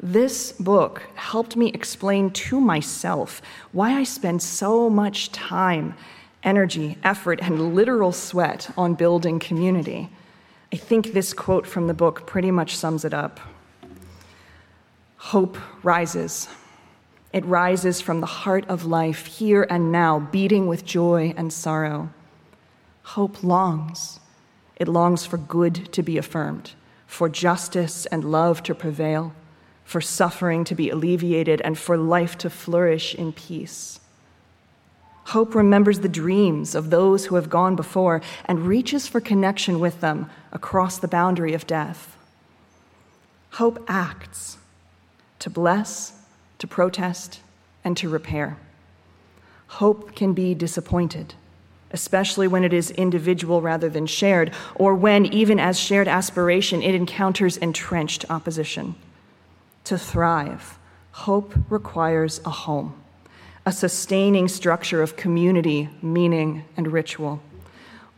This 0.00 0.50
book 0.50 1.02
helped 1.14 1.54
me 1.54 1.68
explain 1.68 2.30
to 2.30 2.60
myself 2.60 3.40
why 3.70 3.92
I 3.92 4.02
spend 4.02 4.42
so 4.42 4.90
much 4.90 5.30
time 5.30 5.94
energy, 6.42 6.98
effort, 7.04 7.38
and 7.40 7.72
literal 7.72 8.10
sweat 8.10 8.68
on 8.76 8.94
building 8.94 9.38
community. 9.38 10.10
I 10.72 10.76
think 10.76 11.12
this 11.12 11.32
quote 11.32 11.68
from 11.68 11.86
the 11.86 11.94
book 11.94 12.26
pretty 12.26 12.50
much 12.50 12.76
sums 12.76 13.04
it 13.04 13.14
up. 13.14 13.38
Hope 15.18 15.56
rises. 15.84 16.48
It 17.34 17.44
rises 17.46 18.00
from 18.00 18.20
the 18.20 18.26
heart 18.26 18.64
of 18.68 18.84
life, 18.84 19.26
here 19.26 19.66
and 19.68 19.90
now, 19.90 20.20
beating 20.20 20.68
with 20.68 20.84
joy 20.84 21.34
and 21.36 21.52
sorrow. 21.52 22.10
Hope 23.02 23.42
longs. 23.42 24.20
It 24.76 24.86
longs 24.86 25.26
for 25.26 25.36
good 25.36 25.92
to 25.94 26.02
be 26.04 26.16
affirmed, 26.16 26.74
for 27.08 27.28
justice 27.28 28.06
and 28.06 28.22
love 28.22 28.62
to 28.62 28.74
prevail, 28.74 29.34
for 29.84 30.00
suffering 30.00 30.62
to 30.62 30.76
be 30.76 30.90
alleviated, 30.90 31.60
and 31.62 31.76
for 31.76 31.96
life 31.96 32.38
to 32.38 32.48
flourish 32.48 33.16
in 33.16 33.32
peace. 33.32 33.98
Hope 35.24 35.56
remembers 35.56 35.98
the 35.98 36.08
dreams 36.08 36.76
of 36.76 36.90
those 36.90 37.26
who 37.26 37.34
have 37.34 37.50
gone 37.50 37.74
before 37.74 38.22
and 38.44 38.68
reaches 38.68 39.08
for 39.08 39.20
connection 39.20 39.80
with 39.80 40.00
them 40.00 40.30
across 40.52 40.98
the 40.98 41.08
boundary 41.08 41.52
of 41.52 41.66
death. 41.66 42.16
Hope 43.54 43.84
acts 43.88 44.58
to 45.40 45.50
bless, 45.50 46.12
to 46.58 46.66
protest, 46.66 47.40
and 47.84 47.96
to 47.96 48.08
repair. 48.08 48.56
Hope 49.66 50.14
can 50.14 50.32
be 50.32 50.54
disappointed, 50.54 51.34
especially 51.90 52.48
when 52.48 52.64
it 52.64 52.72
is 52.72 52.90
individual 52.92 53.60
rather 53.60 53.88
than 53.88 54.06
shared, 54.06 54.52
or 54.74 54.94
when, 54.94 55.26
even 55.26 55.58
as 55.58 55.78
shared 55.78 56.08
aspiration, 56.08 56.82
it 56.82 56.94
encounters 56.94 57.56
entrenched 57.56 58.24
opposition. 58.30 58.94
To 59.84 59.98
thrive, 59.98 60.78
hope 61.12 61.54
requires 61.68 62.40
a 62.44 62.50
home 62.50 63.00
a 63.66 63.72
sustaining 63.72 64.48
structure 64.48 65.02
of 65.02 65.16
community, 65.16 65.88
meaning, 66.02 66.64
and 66.76 66.92
ritual. 66.92 67.40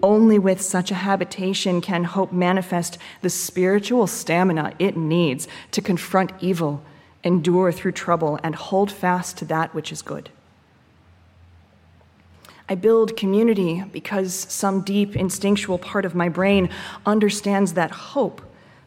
Only 0.03 0.39
with 0.39 0.61
such 0.61 0.91
a 0.91 0.95
habitation 0.95 1.81
can 1.81 2.05
hope 2.05 2.33
manifest 2.33 2.99
the 3.23 3.31
spiritual 3.31 4.07
stamina 4.07 4.75
it 4.79 4.97
needs 4.97 5.49
to 5.71 5.81
confront 5.81 6.33
evil, 6.41 6.83
endure 7.27 7.73
through 7.73 7.93
trouble, 7.93 8.39
and 8.43 8.55
hold 8.55 8.91
fast 8.91 9.37
to 9.39 9.45
that 9.45 9.75
which 9.75 9.91
is 9.91 10.01
good. 10.01 10.31
I 12.69 12.75
build 12.75 13.17
community 13.17 13.85
because 13.93 14.35
some 14.35 14.81
deep 14.81 15.15
instinctual 15.15 15.79
part 15.79 16.05
of 16.05 16.15
my 16.15 16.29
brain 16.29 16.71
understands 17.05 17.75
that 17.75 17.91
hope 17.91 18.41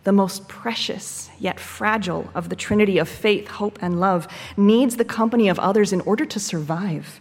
the 0.04 0.12
most 0.14 0.48
precious 0.48 1.30
yet 1.40 1.60
fragile 1.60 2.30
of 2.34 2.50
the 2.50 2.56
trinity 2.56 2.98
of 2.98 3.08
faith, 3.08 3.48
hope, 3.48 3.78
and 3.82 4.00
love, 4.00 4.28
needs 4.58 4.96
the 4.96 5.06
company 5.06 5.50
of 5.50 5.60
others 5.60 5.94
in 5.94 6.02
order 6.02 6.26
to 6.26 6.40
survive. 6.40 7.20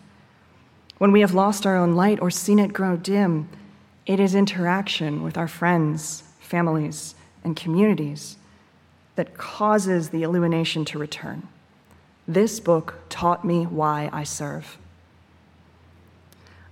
When 0.99 1.13
we 1.13 1.21
have 1.21 1.35
lost 1.35 1.67
our 1.67 1.77
own 1.77 1.95
light 1.95 2.21
or 2.21 2.31
seen 2.31 2.59
it 2.59 2.73
grow 2.73 2.97
dim, 2.97 3.49
it 4.07 4.19
is 4.19 4.35
interaction 4.35 5.23
with 5.23 5.37
our 5.37 5.49
friends, 5.49 6.23
families, 6.41 7.15
and 7.45 7.57
communities 7.57 8.38
that 9.19 9.37
causes 9.37 10.11
the 10.11 10.23
illumination 10.23 10.85
to 10.85 10.97
return. 10.97 11.43
This 12.29 12.61
book 12.61 12.95
taught 13.09 13.45
me 13.45 13.65
why 13.65 14.09
I 14.13 14.23
serve. 14.23 14.79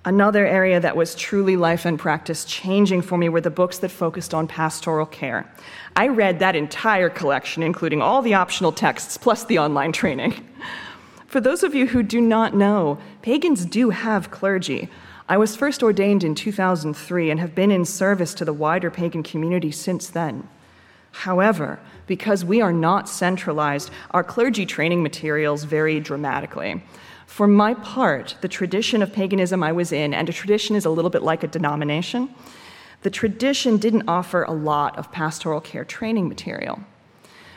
Another 0.05 0.47
area 0.47 0.79
that 0.79 0.97
was 0.97 1.17
truly 1.17 1.57
life 1.57 1.85
and 1.85 1.99
practice 1.99 2.45
changing 2.45 3.03
for 3.03 3.19
me 3.19 3.29
were 3.29 3.41
the 3.41 3.51
books 3.51 3.79
that 3.79 3.91
focused 3.91 4.33
on 4.33 4.47
pastoral 4.47 5.07
care. 5.07 5.53
I 5.97 6.07
read 6.07 6.39
that 6.39 6.55
entire 6.55 7.11
collection, 7.11 7.65
including 7.65 8.01
all 8.01 8.23
the 8.23 8.35
optional 8.35 8.71
texts 8.71 9.17
plus 9.17 9.45
the 9.45 9.59
online 9.59 9.91
training. 9.91 10.47
For 11.27 11.41
those 11.41 11.65
of 11.65 11.75
you 11.75 11.89
who 11.89 12.05
do 12.05 12.21
not 12.21 12.55
know, 12.55 12.99
pagans 13.23 13.65
do 13.65 13.91
have 13.91 14.31
clergy. 14.31 14.89
I 15.29 15.37
was 15.37 15.57
first 15.57 15.83
ordained 15.83 16.23
in 16.23 16.37
2003 16.37 17.29
and 17.29 17.41
have 17.41 17.57
been 17.57 17.73
in 17.73 17.85
service 17.85 18.35
to 18.35 18.45
the 18.45 18.53
wider 18.53 18.93
pagan 18.93 19.25
community 19.25 19.73
since 19.73 20.09
then. 20.09 20.49
However, 21.21 21.79
because 22.07 22.45
we 22.45 22.61
are 22.61 22.75
not 22.75 23.09
centralized, 23.09 23.91
our 24.11 24.23
clergy 24.23 24.67
training 24.67 25.03
materials 25.03 25.65
vary 25.65 25.99
dramatically. 25.99 26.83
For 27.27 27.47
my 27.47 27.73
part, 27.73 28.37
the 28.43 28.49
tradition 28.49 29.03
of 29.03 29.15
paganism 29.15 29.63
I 29.63 29.73
was 29.73 29.93
in, 29.93 30.13
and 30.13 30.29
a 30.29 30.33
tradition 30.33 30.77
is 30.77 30.85
a 30.85 30.91
little 30.91 31.11
bit 31.11 31.23
like 31.23 31.43
a 31.43 31.49
denomination, 31.49 32.29
the 33.03 33.09
tradition 33.09 33.79
didn't 33.79 34.09
offer 34.09 34.43
a 34.43 34.53
lot 34.53 34.99
of 34.99 35.11
pastoral 35.11 35.61
care 35.61 35.87
training 35.87 36.29
material. 36.29 36.81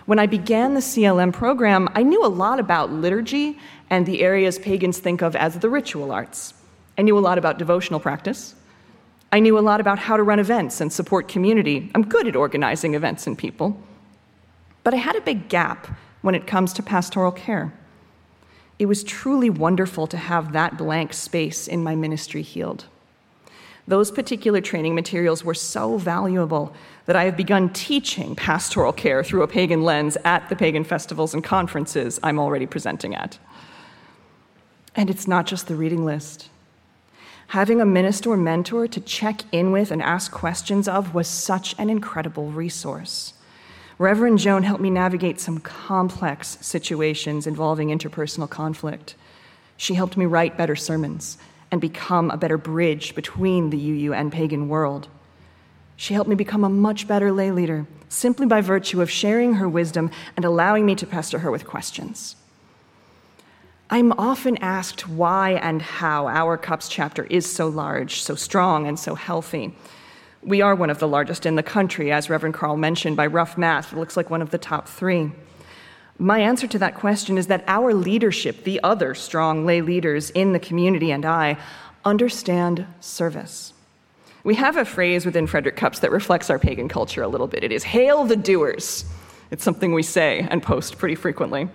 When 0.06 0.20
I 0.20 0.26
began 0.26 0.74
the 0.74 0.80
CLM 0.80 1.34
program, 1.34 1.90
I 1.94 2.04
knew 2.04 2.26
a 2.26 2.28
lot 2.28 2.60
about 2.62 2.92
liturgy 2.92 3.60
and 3.90 4.06
the 4.06 4.22
areas 4.22 4.58
pagans 4.58 5.00
think 5.00 5.22
of 5.22 5.36
as 5.36 5.60
the 5.60 5.70
ritual 5.70 6.12
arts. 6.12 6.54
I 6.98 7.02
knew 7.02 7.18
a 7.18 7.20
lot 7.20 7.38
about 7.38 7.60
devotional 7.60 8.00
practice. 8.00 8.56
I 9.32 9.40
knew 9.40 9.60
a 9.60 9.62
lot 9.62 9.80
about 9.80 10.00
how 10.00 10.18
to 10.18 10.24
run 10.24 10.40
events 10.40 10.82
and 10.82 10.92
support 10.92 11.28
community. 11.28 11.92
I'm 11.94 12.04
good 12.04 12.28
at 12.28 12.36
organizing 12.36 12.96
events 12.96 13.28
and 13.28 13.38
people. 13.38 13.82
But 14.84 14.94
I 14.94 14.98
had 14.98 15.16
a 15.16 15.22
big 15.22 15.50
gap 15.50 15.88
when 16.22 16.36
it 16.36 16.48
comes 16.48 16.74
to 16.74 16.84
pastoral 16.84 17.32
care. 17.32 17.74
It 18.80 18.88
was 18.88 19.04
truly 19.04 19.50
wonderful 19.50 20.08
to 20.08 20.18
have 20.18 20.54
that 20.54 20.78
blank 20.78 21.14
space 21.14 21.68
in 21.68 21.84
my 21.84 21.96
ministry 21.96 22.42
healed. 22.42 22.86
Those 23.88 24.12
particular 24.12 24.62
training 24.62 24.96
materials 24.96 25.44
were 25.44 25.54
so 25.54 25.98
valuable 25.98 26.74
that 27.06 27.16
I 27.16 27.26
have 27.26 27.36
begun 27.36 27.70
teaching 27.70 28.36
pastoral 28.36 28.94
care 28.94 29.24
through 29.24 29.42
a 29.42 29.48
pagan 29.48 29.84
lens 29.84 30.16
at 30.24 30.48
the 30.48 30.56
pagan 30.56 30.84
festivals 30.84 31.34
and 31.34 31.44
conferences 31.44 32.20
I'm 32.22 32.40
already 32.40 32.68
presenting 32.68 33.16
at. 33.16 33.40
And 34.96 35.10
it's 35.10 35.28
not 35.28 35.46
just 35.46 35.68
the 35.68 35.76
reading 35.76 36.06
list. 36.06 36.50
Having 37.50 37.82
a 37.82 37.86
minister 37.86 38.30
or 38.30 38.38
mentor 38.38 38.88
to 38.88 39.02
check 39.02 39.42
in 39.52 39.72
with 39.72 39.90
and 39.90 40.04
ask 40.04 40.32
questions 40.32 40.88
of 40.88 41.16
was 41.16 41.28
such 41.28 41.74
an 41.80 41.90
incredible 41.90 42.52
resource. 42.52 43.34
Reverend 43.98 44.38
Joan 44.38 44.62
helped 44.62 44.84
me 44.84 44.92
navigate 44.92 45.40
some 45.40 45.58
complex 45.58 46.60
situations 46.62 47.48
involving 47.48 47.90
interpersonal 47.90 48.48
conflict. 48.48 49.16
She 49.78 49.96
helped 49.96 50.16
me 50.16 50.28
write 50.28 50.60
better 50.60 50.76
sermons 50.76 51.40
and 51.72 51.82
become 51.82 52.30
a 52.30 52.38
better 52.38 52.60
bridge 52.60 53.16
between 53.16 53.72
the 53.72 53.78
UU 53.78 54.14
and 54.14 54.32
pagan 54.32 54.70
world. 54.70 55.08
She 55.96 56.14
helped 56.14 56.30
me 56.30 56.36
become 56.36 56.64
a 56.64 56.70
much 56.70 57.08
better 57.08 57.32
lay 57.32 57.50
leader 57.52 57.88
simply 58.10 58.46
by 58.46 58.62
virtue 58.62 59.02
of 59.02 59.10
sharing 59.10 59.56
her 59.56 59.68
wisdom 59.68 60.12
and 60.36 60.46
allowing 60.46 60.86
me 60.86 60.94
to 60.94 61.08
pester 61.08 61.40
her 61.40 61.50
with 61.50 61.66
questions. 61.66 62.36
I'm 63.92 64.12
often 64.20 64.58
asked 64.58 65.08
why 65.08 65.54
and 65.54 65.82
how 65.82 66.28
our 66.28 66.60
CUUPS 66.60 66.90
chapter 66.90 67.24
is 67.24 67.52
so 67.52 67.68
large, 67.68 68.22
so 68.22 68.36
strong, 68.36 68.86
and 68.86 69.00
so 69.00 69.16
healthy. 69.16 69.74
We 70.44 70.62
are 70.62 70.76
one 70.76 70.92
of 70.92 71.00
the 71.00 71.08
largest 71.08 71.48
in 71.48 71.56
the 71.56 71.64
country, 71.64 72.12
as 72.12 72.30
Reverend 72.30 72.54
Carl 72.54 72.78
mentioned. 72.78 73.18
By 73.18 73.26
rough 73.26 73.58
math, 73.58 73.92
it 73.92 73.98
looks 73.98 74.16
like 74.16 74.30
one 74.30 74.44
of 74.44 74.52
the 74.52 74.60
top 74.60 74.88
three. 74.88 75.32
My 76.20 76.38
answer 76.38 76.68
to 76.68 76.78
that 76.78 76.96
question 76.96 77.40
is 77.40 77.48
that 77.48 77.64
our 77.66 77.96
leadership, 77.96 78.64
the 78.64 78.80
other 78.84 79.16
strong 79.16 79.66
lay 79.66 79.82
leaders 79.82 80.30
in 80.30 80.54
the 80.54 80.60
community, 80.60 81.12
and 81.12 81.26
I 81.26 81.58
understand 82.06 82.86
service. 83.00 83.74
We 84.44 84.54
have 84.56 84.78
a 84.78 84.86
phrase 84.86 85.26
within 85.26 85.48
Frederick 85.48 85.78
CUUPS 85.78 86.00
that 86.02 86.12
reflects 86.12 86.52
our 86.52 86.60
pagan 86.60 86.90
culture 86.90 87.24
a 87.24 87.28
little 87.28 87.48
bit. 87.48 87.64
It 87.64 87.72
is 87.72 87.84
hail 87.84 88.24
the 88.26 88.36
doers. 88.36 89.04
It's 89.50 89.64
something 89.64 89.94
we 89.94 90.04
say 90.04 90.48
and 90.48 90.62
post 90.62 91.00
pretty 91.00 91.16
frequently. 91.16 91.70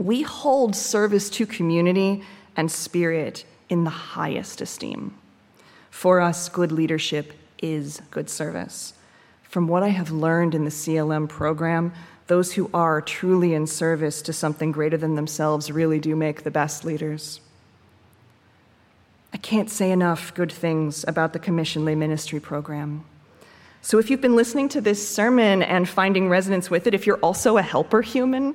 We 0.00 0.22
hold 0.22 0.74
service 0.74 1.28
to 1.28 1.44
community 1.44 2.22
and 2.56 2.72
spirit 2.72 3.44
in 3.68 3.84
the 3.84 3.90
highest 3.90 4.62
esteem. 4.62 5.14
For 5.90 6.22
us, 6.22 6.48
good 6.48 6.72
leadership 6.72 7.34
is 7.62 8.00
good 8.10 8.30
service. 8.30 8.94
From 9.42 9.68
what 9.68 9.82
I 9.82 9.88
have 9.88 10.10
learned 10.10 10.54
in 10.54 10.64
the 10.64 10.70
CLM 10.70 11.28
program, 11.28 11.92
those 12.28 12.54
who 12.54 12.70
are 12.72 13.02
truly 13.02 13.52
in 13.52 13.66
service 13.66 14.22
to 14.22 14.32
something 14.32 14.72
greater 14.72 14.96
than 14.96 15.16
themselves 15.16 15.70
really 15.70 16.00
do 16.00 16.16
make 16.16 16.44
the 16.44 16.50
best 16.50 16.82
leaders. 16.82 17.42
I 19.34 19.36
can't 19.36 19.68
say 19.68 19.90
enough 19.90 20.32
good 20.32 20.50
things 20.50 21.04
about 21.06 21.34
the 21.34 21.38
Commission 21.38 21.84
Lay 21.84 21.94
Ministry 21.94 22.40
program. 22.40 23.04
So, 23.82 23.98
if 23.98 24.08
you've 24.08 24.20
been 24.22 24.36
listening 24.36 24.70
to 24.70 24.80
this 24.80 25.06
sermon 25.06 25.62
and 25.62 25.86
finding 25.86 26.30
resonance 26.30 26.70
with 26.70 26.86
it, 26.86 26.94
if 26.94 27.06
you're 27.06 27.18
also 27.18 27.58
a 27.58 27.62
helper 27.62 28.00
human, 28.00 28.54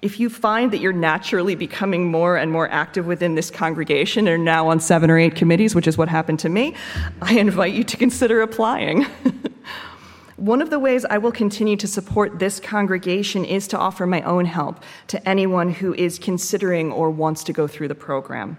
if 0.00 0.20
you 0.20 0.30
find 0.30 0.72
that 0.72 0.78
you're 0.78 0.92
naturally 0.92 1.56
becoming 1.56 2.10
more 2.10 2.36
and 2.36 2.52
more 2.52 2.68
active 2.70 3.06
within 3.06 3.34
this 3.34 3.50
congregation 3.50 4.28
and 4.28 4.40
are 4.40 4.44
now 4.44 4.68
on 4.68 4.78
seven 4.78 5.10
or 5.10 5.18
eight 5.18 5.34
committees, 5.34 5.74
which 5.74 5.88
is 5.88 5.98
what 5.98 6.08
happened 6.08 6.38
to 6.40 6.48
me, 6.48 6.74
I 7.20 7.38
invite 7.38 7.72
you 7.72 7.82
to 7.82 7.96
consider 7.96 8.40
applying. 8.40 9.06
One 10.36 10.62
of 10.62 10.70
the 10.70 10.78
ways 10.78 11.04
I 11.04 11.18
will 11.18 11.32
continue 11.32 11.76
to 11.78 11.88
support 11.88 12.38
this 12.38 12.60
congregation 12.60 13.44
is 13.44 13.66
to 13.68 13.78
offer 13.78 14.06
my 14.06 14.22
own 14.22 14.44
help 14.44 14.84
to 15.08 15.28
anyone 15.28 15.72
who 15.72 15.94
is 15.94 16.16
considering 16.16 16.92
or 16.92 17.10
wants 17.10 17.42
to 17.44 17.52
go 17.52 17.66
through 17.66 17.88
the 17.88 17.96
program. 17.96 18.56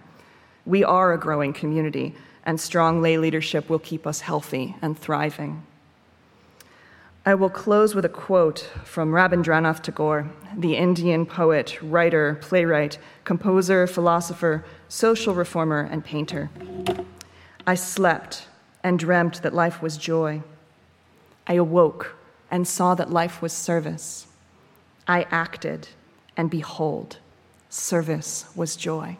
We 0.65 0.83
are 0.83 1.13
a 1.13 1.17
growing 1.17 1.53
community, 1.53 2.15
and 2.43 2.59
strong 2.59 3.01
lay 3.01 3.17
leadership 3.17 3.69
will 3.69 3.79
keep 3.79 4.05
us 4.05 4.19
healthy 4.19 4.75
and 4.81 4.99
thriving. 4.99 5.65
I 7.29 7.35
will 7.35 7.51
close 7.51 7.93
with 7.93 8.05
a 8.05 8.09
quote 8.09 8.67
from 8.83 9.11
Rabindranath 9.11 9.83
Tagore, 9.83 10.31
the 10.57 10.75
Indian 10.75 11.27
poet, 11.27 11.77
writer, 11.79 12.39
playwright, 12.41 12.97
composer, 13.23 13.85
philosopher, 13.85 14.65
social 14.87 15.35
reformer, 15.35 15.81
and 15.91 16.03
painter. 16.03 16.49
I 17.67 17.75
slept 17.75 18.47
and 18.83 18.97
dreamt 18.97 19.43
that 19.43 19.53
life 19.53 19.79
was 19.79 19.95
joy. 19.95 20.41
I 21.45 21.53
awoke 21.53 22.15
and 22.49 22.67
saw 22.67 22.95
that 22.95 23.11
life 23.11 23.43
was 23.43 23.53
service. 23.53 24.25
I 25.07 25.27
acted, 25.29 25.89
and 26.35 26.49
behold, 26.49 27.19
service 27.69 28.45
was 28.55 28.75
joy. 28.75 29.17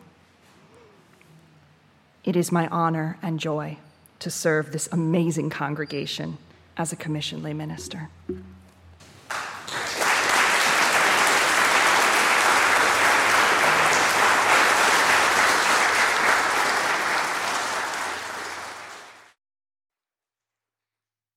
It 2.23 2.35
is 2.35 2.51
my 2.51 2.67
honor 2.69 3.19
and 3.21 3.39
joy 3.39 3.77
to 4.17 4.31
serve 4.31 4.71
this 4.71 4.89
amazing 4.91 5.51
congregation 5.51 6.39
as 6.79 6.93
a 6.93 6.95
commissioned 6.95 7.43
lay 7.43 7.53
minister. 7.53 8.09